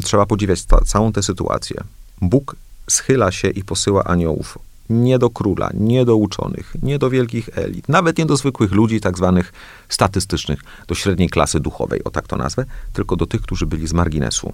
trzeba 0.05 0.27
podziwiać 0.27 0.64
ta, 0.64 0.81
całą 0.81 1.12
tę 1.12 1.22
sytuację. 1.22 1.77
Bóg 2.20 2.57
schyla 2.90 3.33
się 3.33 3.49
i 3.49 3.64
posyła 3.64 4.05
aniołów 4.05 4.59
Nie 4.90 5.18
do 5.18 5.31
króla, 5.31 5.70
nie 5.75 6.05
do 6.05 6.16
uczonych, 6.16 6.75
nie 6.83 6.99
do 6.99 7.11
wielkich 7.11 7.59
elit, 7.59 7.88
nawet 7.88 8.18
nie 8.18 8.27
do 8.27 8.37
zwykłych 8.37 8.72
ludzi, 8.72 9.01
tak 9.01 9.16
zwanych 9.16 9.53
statystycznych, 9.88 10.61
do 10.87 10.94
średniej 10.94 11.29
klasy 11.29 11.61
duchowej, 11.61 12.05
o 12.05 12.11
tak 12.11 12.29
to 12.29 12.37
nazwę, 12.37 12.64
tylko 12.92 13.16
do 13.16 13.27
tych, 13.27 13.40
którzy 13.42 13.66
byli 13.66 13.87
z 13.87 13.92
marginesu. 13.92 14.53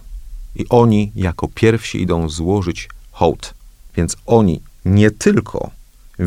I 0.56 0.66
oni 0.68 1.12
jako 1.14 1.48
pierwsi 1.48 2.02
idą 2.02 2.28
złożyć 2.28 2.88
hołd. 3.10 3.54
Więc 3.96 4.16
oni 4.26 4.60
nie 4.84 5.10
tylko 5.10 5.70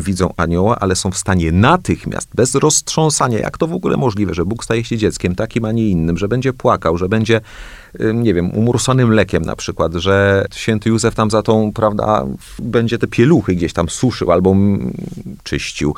widzą 0.00 0.34
anioła, 0.36 0.78
ale 0.78 0.96
są 0.96 1.10
w 1.10 1.16
stanie 1.16 1.52
natychmiast, 1.52 2.28
bez 2.34 2.54
roztrząsania, 2.54 3.38
jak 3.38 3.58
to 3.58 3.66
w 3.66 3.72
ogóle 3.72 3.96
możliwe, 3.96 4.34
że 4.34 4.44
Bóg 4.44 4.64
staje 4.64 4.84
się 4.84 4.96
dzieckiem 4.96 5.34
takim, 5.34 5.64
a 5.64 5.72
nie 5.72 5.88
innym, 5.88 6.18
że 6.18 6.28
będzie 6.28 6.52
płakał, 6.52 6.98
że 6.98 7.08
będzie, 7.08 7.40
nie 8.14 8.34
wiem, 8.34 8.50
umursanym 8.50 9.08
mlekiem 9.08 9.42
na 9.42 9.56
przykład, 9.56 9.94
że 9.94 10.46
święty 10.54 10.88
Józef 10.88 11.14
tam 11.14 11.30
za 11.30 11.42
tą, 11.42 11.72
prawda, 11.72 12.26
będzie 12.58 12.98
te 12.98 13.06
pieluchy 13.06 13.54
gdzieś 13.54 13.72
tam 13.72 13.88
suszył 13.88 14.32
albo 14.32 14.56
czyścił. 15.42 15.94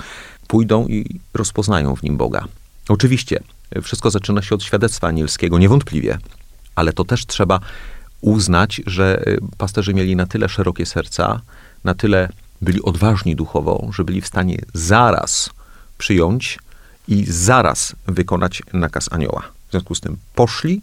Pójdą 0.46 0.86
i 0.86 1.20
rozpoznają 1.34 1.96
w 1.96 2.02
nim 2.02 2.16
Boga. 2.16 2.44
Oczywiście, 2.88 3.40
wszystko 3.82 4.10
zaczyna 4.10 4.42
się 4.42 4.54
od 4.54 4.62
świadectwa 4.62 5.06
anielskiego, 5.06 5.58
niewątpliwie, 5.58 6.18
ale 6.74 6.92
to 6.92 7.04
też 7.04 7.26
trzeba 7.26 7.60
uznać, 8.20 8.80
że 8.86 9.24
pasterze 9.58 9.94
mieli 9.94 10.16
na 10.16 10.26
tyle 10.26 10.48
szerokie 10.48 10.86
serca, 10.86 11.40
na 11.84 11.94
tyle 11.94 12.28
byli 12.62 12.82
odważni 12.82 13.36
duchowo, 13.36 13.88
że 13.92 14.04
byli 14.04 14.20
w 14.20 14.26
stanie 14.26 14.58
zaraz 14.74 15.50
przyjąć 15.98 16.58
i 17.08 17.24
zaraz 17.28 17.96
wykonać 18.06 18.62
nakaz 18.72 19.12
anioła. 19.12 19.42
W 19.68 19.70
związku 19.70 19.94
z 19.94 20.00
tym 20.00 20.16
poszli 20.34 20.82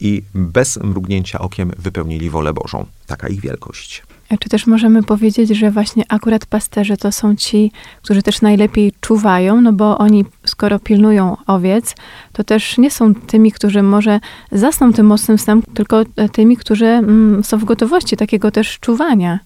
i 0.00 0.22
bez 0.34 0.76
mrugnięcia 0.76 1.38
okiem 1.38 1.72
wypełnili 1.78 2.30
wolę 2.30 2.52
Bożą. 2.52 2.86
Taka 3.06 3.28
ich 3.28 3.40
wielkość. 3.40 4.02
Czy 4.40 4.48
też 4.48 4.66
możemy 4.66 5.02
powiedzieć, 5.02 5.50
że 5.50 5.70
właśnie 5.70 6.04
akurat 6.08 6.46
pasterze 6.46 6.96
to 6.96 7.12
są 7.12 7.36
ci, 7.36 7.72
którzy 8.02 8.22
też 8.22 8.42
najlepiej 8.42 8.92
czuwają, 9.00 9.60
no 9.60 9.72
bo 9.72 9.98
oni, 9.98 10.24
skoro 10.44 10.78
pilnują 10.78 11.36
owiec, 11.46 11.94
to 12.32 12.44
też 12.44 12.78
nie 12.78 12.90
są 12.90 13.14
tymi, 13.14 13.52
którzy 13.52 13.82
może 13.82 14.20
zasną 14.52 14.92
tym 14.92 15.06
mocnym 15.06 15.38
snem, 15.38 15.62
tylko 15.74 16.04
tymi, 16.32 16.56
którzy 16.56 16.86
mm, 16.86 17.44
są 17.44 17.58
w 17.58 17.64
gotowości 17.64 18.16
takiego 18.16 18.50
też 18.50 18.78
czuwania. 18.78 19.38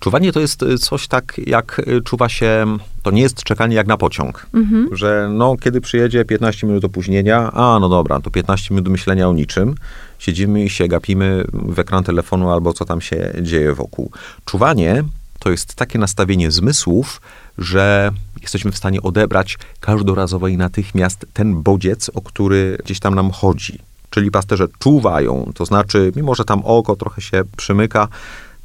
Czuwanie 0.00 0.32
to 0.32 0.40
jest 0.40 0.62
y, 0.62 0.78
coś 0.78 1.08
tak, 1.08 1.40
jak 1.46 1.82
y, 1.88 2.02
czuwa 2.02 2.28
się, 2.28 2.66
to 3.02 3.10
nie 3.10 3.22
jest 3.22 3.42
czekanie 3.42 3.76
jak 3.76 3.86
na 3.86 3.96
pociąg, 3.96 4.46
mhm. 4.54 4.96
że 4.96 5.28
no, 5.32 5.56
kiedy 5.56 5.80
przyjedzie 5.80 6.24
15 6.24 6.66
minut 6.66 6.84
opóźnienia, 6.84 7.52
a 7.52 7.78
no 7.80 7.88
dobra, 7.88 8.20
to 8.20 8.30
15 8.30 8.74
minut 8.74 8.88
myślenia 8.88 9.28
o 9.28 9.32
niczym, 9.32 9.74
siedzimy 10.18 10.64
i 10.64 10.70
się 10.70 10.88
gapimy 10.88 11.44
w 11.52 11.78
ekran 11.78 12.04
telefonu 12.04 12.50
albo 12.50 12.72
co 12.72 12.84
tam 12.84 13.00
się 13.00 13.32
dzieje 13.42 13.74
wokół. 13.74 14.10
Czuwanie 14.44 15.04
to 15.38 15.50
jest 15.50 15.74
takie 15.74 15.98
nastawienie 15.98 16.50
zmysłów, 16.50 17.20
że 17.58 18.10
jesteśmy 18.42 18.72
w 18.72 18.76
stanie 18.76 19.02
odebrać 19.02 19.58
każdorazowo 19.80 20.48
i 20.48 20.56
natychmiast 20.56 21.26
ten 21.32 21.62
bodziec, 21.62 22.10
o 22.14 22.20
który 22.20 22.78
gdzieś 22.84 23.00
tam 23.00 23.14
nam 23.14 23.30
chodzi. 23.30 23.78
Czyli 24.10 24.30
pasterze 24.30 24.66
czuwają, 24.78 25.52
to 25.54 25.64
znaczy, 25.64 26.12
mimo 26.16 26.34
że 26.34 26.44
tam 26.44 26.62
oko 26.64 26.96
trochę 26.96 27.20
się 27.20 27.42
przymyka, 27.56 28.08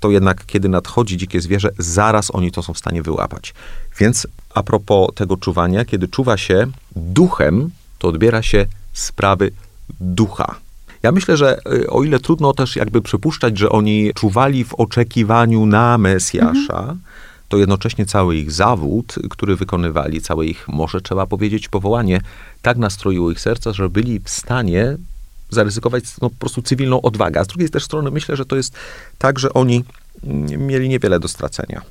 to 0.02 0.12
jednak 0.12 0.46
kiedy 0.46 0.70
nadchodzi 0.70 1.18
dzikie 1.18 1.42
zwierzę, 1.42 1.70
zaraz 1.78 2.36
oni 2.36 2.52
to 2.52 2.64
są 2.64 2.74
w 2.74 2.78
stanie 2.78 3.02
wyłapać. 3.02 3.54
Więc 4.00 4.28
a 4.54 4.64
propos 4.64 5.10
tego 5.16 5.38
czuwania, 5.38 5.86
kiedy 5.86 6.08
czuwa 6.08 6.38
się 6.38 6.68
duchem, 6.96 7.70
to 8.00 8.08
odbiera 8.08 8.42
się 8.42 8.66
sprawy 8.94 9.52
ducha. 10.00 10.56
Ja 11.04 11.12
myślę, 11.12 11.38
że 11.38 11.60
y, 11.74 11.90
o 11.90 12.04
ile 12.04 12.20
trudno 12.20 12.54
też 12.54 12.76
jakby 12.76 13.02
przypuszczać, 13.02 13.58
że 13.58 13.70
oni 13.70 14.12
czuwali 14.16 14.64
w 14.64 14.74
oczekiwaniu 14.74 15.66
na 15.66 15.98
Mesjasza, 15.98 16.80
mhm. 16.80 17.00
to 17.50 17.58
jednocześnie 17.58 18.06
cały 18.06 18.36
ich 18.36 18.52
zawód, 18.52 19.16
który 19.30 19.56
wykonywali, 19.56 20.22
całe 20.22 20.46
ich, 20.46 20.68
może 20.68 21.02
trzeba 21.02 21.26
powiedzieć, 21.26 21.68
powołanie, 21.68 22.22
tak 22.62 22.78
nastroiło 22.78 23.32
ich 23.32 23.40
serca, 23.40 23.74
że 23.74 23.90
byli 23.90 24.20
w 24.20 24.30
stanie 24.30 24.98
zaryzykować 25.52 26.04
no, 26.22 26.30
po 26.30 26.36
prostu 26.36 26.62
cywilną 26.62 27.02
odwagę. 27.02 27.40
A 27.40 27.44
z 27.44 27.48
drugiej 27.48 27.70
też 27.70 27.84
strony 27.84 28.12
myślę, 28.12 28.36
że 28.36 28.46
to 28.46 28.56
jest 28.56 28.74
tak, 29.18 29.40
że 29.40 29.54
oni 29.54 29.84
mieli 30.58 30.90
niewiele 30.90 31.20
do 31.20 31.28
stracenia. 31.28 31.82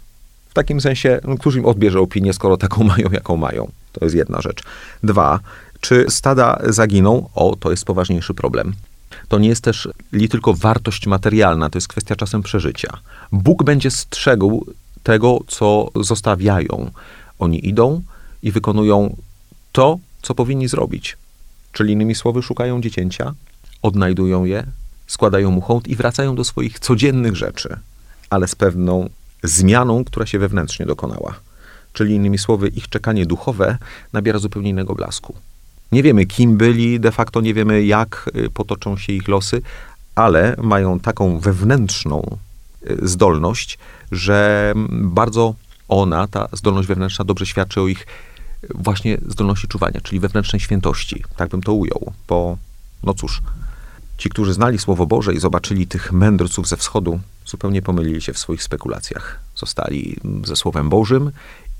W 0.49 0.55
takim 0.55 0.81
sensie, 0.81 1.21
no, 1.25 1.37
któż 1.37 1.57
im 1.57 1.67
odbierze 1.67 2.01
opinię, 2.01 2.33
skoro 2.33 2.57
taką 2.57 2.85
mają, 2.93 3.11
jaką 3.13 3.37
mają. 3.37 3.71
To 3.93 4.05
jest 4.05 4.17
jedna 4.17 4.41
rzecz. 4.41 4.63
Dwa, 5.03 5.41
czy 5.81 6.07
stada 6.09 6.59
zaginą? 6.65 7.29
O, 7.35 7.57
to 7.61 7.71
jest 7.71 7.85
poważniejszy 7.85 8.35
problem. 8.35 8.75
To 9.29 9.39
nie 9.39 9.49
jest 9.49 9.65
też 9.65 9.89
li 10.13 10.29
tylko 10.29 10.55
wartość 10.55 11.07
materialna, 11.07 11.71
to 11.71 11.77
jest 11.77 11.89
kwestia 11.89 12.17
czasem 12.17 12.43
przeżycia. 12.43 12.99
Bóg 13.33 13.65
będzie 13.65 13.91
strzegł 13.91 14.67
tego, 15.03 15.39
co 15.47 15.89
zostawiają. 15.97 16.91
Oni 17.39 17.69
idą 17.69 18.03
i 18.43 18.53
wykonują 18.53 19.17
to, 19.73 19.99
co 20.23 20.35
powinni 20.35 20.69
zrobić. 20.69 21.17
Czyli 21.73 21.93
innymi 21.93 22.15
słowy, 22.15 22.43
szukają 22.43 22.81
dziecięcia, 22.81 23.35
odnajdują 23.83 24.45
je, 24.45 24.67
składają 25.07 25.51
mu 25.51 25.61
hołd 25.61 25.89
i 25.89 25.97
wracają 25.97 26.35
do 26.35 26.45
swoich 26.45 26.79
codziennych 26.79 27.37
rzeczy, 27.37 27.79
ale 28.31 28.49
z 28.49 28.55
pewną 28.55 29.11
zmianą, 29.43 30.05
która 30.05 30.27
się 30.27 30.39
wewnętrznie 30.39 30.87
dokonała. 30.87 31.35
Czyli 31.93 32.15
innymi 32.15 32.39
słowy, 32.39 32.69
ich 32.69 32.89
czekanie 32.89 33.27
duchowe 33.27 33.79
nabiera 34.13 34.39
zupełnie 34.39 34.71
innego 34.71 34.95
blasku. 34.95 35.35
Nie 35.93 36.03
wiemy, 36.03 36.27
kim 36.27 36.57
byli, 36.57 37.01
de 37.01 37.13
facto 37.13 37.41
nie 37.41 37.55
wiemy, 37.55 37.85
jak 37.85 38.31
y, 38.37 38.51
potoczą 38.51 38.97
się 38.97 39.13
ich 39.13 39.29
losy, 39.29 39.63
ale 40.15 40.57
mają 40.63 41.01
taką 41.01 41.39
wewnętrzną 41.39 42.37
y, 42.91 43.09
zdolność, 43.09 43.79
że 44.13 44.73
bardzo 44.91 45.55
ona, 45.89 46.27
ta 46.27 46.49
zdolność 46.53 46.89
wewnętrzna, 46.89 47.25
dobrze 47.25 47.47
świadczy 47.47 47.81
o 47.81 47.89
ich 47.89 48.07
właśnie 48.75 49.19
zdolności 49.29 49.69
czuwania, 49.69 50.01
czyli 50.01 50.21
wewnętrznej 50.21 50.61
świętości. 50.61 51.25
Tak 51.37 51.51
bym 51.51 51.63
to 51.63 51.73
ujął, 51.73 52.13
bo 52.29 52.57
no 53.03 53.15
cóż, 53.15 53.43
ci, 54.21 54.29
którzy 54.29 54.53
znali 54.53 54.79
Słowo 54.79 55.07
Boże 55.07 55.35
i 55.35 55.39
zobaczyli 55.39 55.87
tych 55.87 56.13
mędrców 56.13 56.69
ze 56.69 56.77
wschodu, 56.77 57.21
zupełnie 57.47 57.83
pomylili 57.83 58.21
się 58.21 58.33
w 58.33 58.39
swoich 58.39 58.63
spekulacjach. 58.63 59.41
Zostali 59.57 60.17
ze 60.45 60.57
Słowem 60.57 60.89
Bożym 60.89 61.31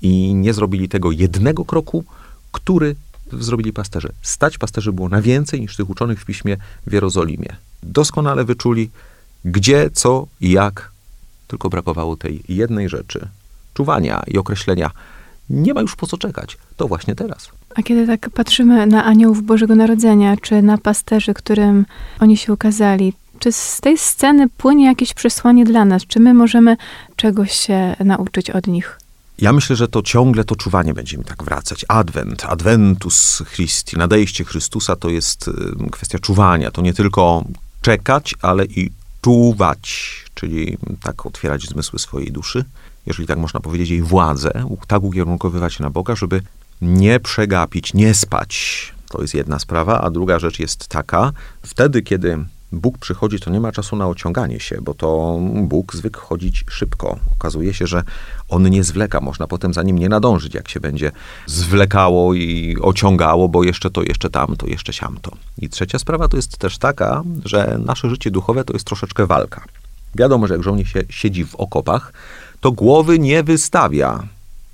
i 0.01 0.33
nie 0.33 0.53
zrobili 0.53 0.89
tego 0.89 1.11
jednego 1.11 1.65
kroku, 1.65 2.03
który 2.51 2.95
zrobili 3.31 3.73
pasterze. 3.73 4.09
Stać 4.21 4.57
pasterzy 4.57 4.93
było 4.93 5.09
na 5.09 5.21
więcej 5.21 5.61
niż 5.61 5.75
tych 5.75 5.89
uczonych 5.89 6.21
w 6.21 6.25
piśmie 6.25 6.57
w 6.87 6.93
Jerozolimie. 6.93 7.55
Doskonale 7.83 8.45
wyczuli, 8.45 8.89
gdzie, 9.45 9.89
co 9.93 10.27
i 10.41 10.51
jak, 10.51 10.91
tylko 11.47 11.69
brakowało 11.69 12.17
tej 12.17 12.43
jednej 12.49 12.89
rzeczy 12.89 13.27
czuwania 13.73 14.23
i 14.27 14.37
określenia, 14.37 14.91
nie 15.49 15.73
ma 15.73 15.81
już 15.81 15.95
po 15.95 16.07
co 16.07 16.17
czekać. 16.17 16.57
To 16.77 16.87
właśnie 16.87 17.15
teraz. 17.15 17.49
A 17.75 17.81
kiedy 17.83 18.07
tak 18.07 18.29
patrzymy 18.29 18.87
na 18.87 19.05
aniołów 19.05 19.43
Bożego 19.43 19.75
Narodzenia, 19.75 20.37
czy 20.37 20.61
na 20.61 20.77
pasterzy, 20.77 21.33
którym 21.33 21.85
oni 22.19 22.37
się 22.37 22.53
ukazali, 22.53 23.13
czy 23.39 23.51
z 23.51 23.81
tej 23.81 23.97
sceny 23.97 24.49
płynie 24.49 24.85
jakieś 24.85 25.13
przesłanie 25.13 25.65
dla 25.65 25.85
nas? 25.85 26.05
Czy 26.05 26.19
my 26.19 26.33
możemy 26.33 26.77
czegoś 27.15 27.51
się 27.51 27.95
nauczyć 28.05 28.49
od 28.49 28.67
nich? 28.67 28.99
Ja 29.37 29.53
myślę, 29.53 29.75
że 29.75 29.87
to 29.87 30.01
ciągle 30.01 30.43
to 30.43 30.55
czuwanie 30.55 30.93
będzie 30.93 31.17
mi 31.17 31.23
tak 31.23 31.43
wracać. 31.43 31.85
Advent, 31.87 32.45
Adventus 32.45 33.43
Christi, 33.55 33.97
nadejście 33.97 34.45
Chrystusa 34.45 34.95
to 34.95 35.09
jest 35.09 35.47
y, 35.47 35.53
kwestia 35.91 36.19
czuwania. 36.19 36.71
To 36.71 36.81
nie 36.81 36.93
tylko 36.93 37.43
czekać, 37.81 38.35
ale 38.41 38.65
i 38.65 38.91
czuwać, 39.21 40.15
czyli 40.33 40.77
tak 41.03 41.25
otwierać 41.25 41.63
zmysły 41.63 41.99
swojej 41.99 42.31
duszy 42.31 42.65
jeżeli 43.05 43.27
tak 43.27 43.37
można 43.37 43.59
powiedzieć, 43.59 43.89
jej 43.89 44.01
władzę, 44.01 44.51
tak 44.87 45.03
ukierunkowywać 45.03 45.79
na 45.79 45.89
Boga, 45.89 46.15
żeby 46.15 46.41
nie 46.81 47.19
przegapić, 47.19 47.93
nie 47.93 48.13
spać. 48.13 48.93
To 49.09 49.21
jest 49.21 49.33
jedna 49.33 49.59
sprawa, 49.59 50.01
a 50.01 50.09
druga 50.09 50.39
rzecz 50.39 50.59
jest 50.59 50.87
taka, 50.87 51.31
wtedy, 51.63 52.01
kiedy 52.01 52.45
Bóg 52.71 52.97
przychodzi, 52.97 53.39
to 53.39 53.49
nie 53.49 53.59
ma 53.59 53.71
czasu 53.71 53.95
na 53.95 54.07
ociąganie 54.07 54.59
się, 54.59 54.81
bo 54.81 54.93
to 54.93 55.39
Bóg 55.61 55.95
zwykł 55.95 56.19
chodzić 56.19 56.63
szybko. 56.69 57.19
Okazuje 57.39 57.73
się, 57.73 57.87
że 57.87 58.03
on 58.49 58.69
nie 58.69 58.83
zwleka, 58.83 59.21
można 59.21 59.47
potem 59.47 59.73
za 59.73 59.83
nim 59.83 59.97
nie 59.97 60.09
nadążyć, 60.09 60.53
jak 60.53 60.69
się 60.69 60.79
będzie 60.79 61.11
zwlekało 61.45 62.33
i 62.33 62.77
ociągało, 62.81 63.49
bo 63.49 63.63
jeszcze 63.63 63.91
to, 63.91 64.03
jeszcze 64.03 64.29
tamto, 64.29 64.67
jeszcze 64.67 64.93
siamto. 64.93 65.31
I 65.57 65.69
trzecia 65.69 65.99
sprawa 65.99 66.27
to 66.27 66.37
jest 66.37 66.57
też 66.57 66.77
taka, 66.77 67.23
że 67.45 67.79
nasze 67.85 68.09
życie 68.09 68.31
duchowe 68.31 68.63
to 68.63 68.73
jest 68.73 68.85
troszeczkę 68.85 69.25
walka. 69.25 69.65
Wiadomo, 70.15 70.47
że 70.47 70.53
jak 70.53 70.63
żołnierz 70.63 70.93
siedzi 71.09 71.45
w 71.45 71.55
okopach, 71.55 72.13
to 72.61 72.71
głowy 72.71 73.19
nie 73.19 73.43
wystawia. 73.43 74.23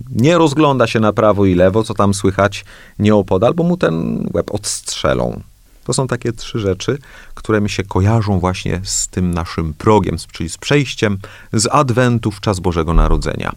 Nie 0.10 0.38
rozgląda 0.38 0.88
się 0.88 1.00
na 1.00 1.14
prawo 1.14 1.46
i 1.46 1.56
lewo, 1.56 1.84
co 1.84 1.94
tam 1.94 2.14
słychać 2.14 2.66
nieopodal, 3.00 3.54
bo 3.54 3.64
mu 3.64 3.78
ten 3.78 4.28
łeb 4.34 4.52
odstrzelą. 4.52 5.42
To 5.84 5.94
są 5.94 6.08
takie 6.08 6.34
trzy 6.34 6.60
rzeczy, 6.60 6.98
które 7.34 7.62
mi 7.62 7.70
się 7.70 7.84
kojarzą 7.84 8.40
właśnie 8.40 8.82
z 8.84 9.08
tym 9.08 9.34
naszym 9.34 9.74
progiem, 9.74 10.18
czyli 10.32 10.50
z 10.50 10.58
przejściem 10.58 11.18
z 11.54 11.68
Adwentu 11.72 12.32
w 12.32 12.42
czas 12.42 12.60
Bożego 12.60 12.94
Narodzenia. 12.94 13.52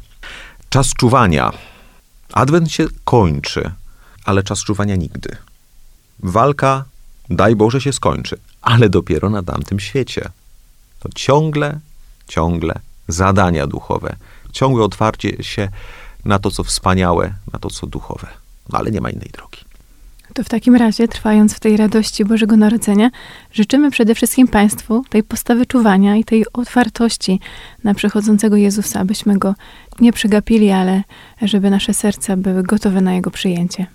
Czas 0.68 0.94
czuwania. 0.94 1.52
Adwent 2.32 2.72
się 2.72 2.86
kończy, 3.04 3.70
ale 4.24 4.42
czas 4.42 4.64
czuwania 4.64 4.96
nigdy. 4.96 5.36
Walka, 6.18 6.84
daj 7.30 7.56
Boże, 7.56 7.80
się 7.80 7.92
skończy, 7.92 8.38
ale 8.62 8.88
dopiero 8.88 9.30
na 9.30 9.42
tamtym 9.42 9.80
świecie. 9.80 10.30
To 11.00 11.08
ciągle, 11.14 11.80
ciągle 12.28 12.80
zadania 13.08 13.66
duchowe. 13.66 14.16
ciągłe 14.52 14.84
otwarcie 14.84 15.44
się 15.44 15.68
na 16.24 16.38
to, 16.38 16.50
co 16.50 16.64
wspaniałe, 16.64 17.32
na 17.52 17.58
to, 17.58 17.70
co 17.70 17.86
duchowe. 17.86 18.26
No 18.72 18.78
ale 18.78 18.90
nie 18.90 19.00
ma 19.00 19.10
innej 19.10 19.30
drogi. 19.32 19.58
To 20.34 20.44
w 20.44 20.48
takim 20.48 20.76
razie, 20.76 21.08
trwając 21.08 21.54
w 21.54 21.60
tej 21.60 21.76
radości 21.76 22.24
Bożego 22.24 22.56
Narodzenia, 22.56 23.10
życzymy 23.52 23.90
przede 23.90 24.14
wszystkim 24.14 24.48
Państwu 24.48 25.04
tej 25.08 25.22
postawy 25.22 25.66
czuwania 25.66 26.16
i 26.16 26.24
tej 26.24 26.44
otwartości 26.52 27.40
na 27.84 27.94
przychodzącego 27.94 28.56
Jezusa, 28.56 29.00
abyśmy 29.00 29.38
go 29.38 29.54
nie 30.00 30.12
przegapili, 30.12 30.70
ale 30.70 31.02
żeby 31.42 31.70
nasze 31.70 31.94
serca 31.94 32.36
były 32.36 32.62
gotowe 32.62 33.00
na 33.00 33.14
jego 33.14 33.30
przyjęcie. 33.30 33.86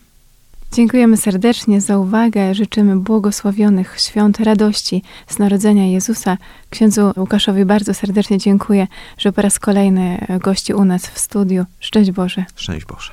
Dziękujemy 0.76 1.18
serdecznie 1.18 1.82
za 1.82 1.98
uwagę. 1.98 2.56
Życzymy 2.56 2.96
błogosławionych 2.96 4.00
świąt 4.00 4.40
radości 4.40 5.04
z 5.28 5.40
narodzenia 5.40 5.86
Jezusa. 5.86 6.38
Księdzu 6.70 7.12
Łukaszowi 7.18 7.66
bardzo 7.66 7.94
serdecznie 7.94 8.38
dziękuję, 8.38 8.88
że 9.18 9.32
po 9.32 9.42
raz 9.42 9.60
kolejny 9.60 10.26
gości 10.40 10.74
u 10.74 10.86
nas 10.86 11.08
w 11.08 11.20
studiu. 11.20 11.66
Szczęść 11.80 12.12
Boże. 12.12 12.46
Szczęść 12.56 12.86
Boże. 12.86 13.12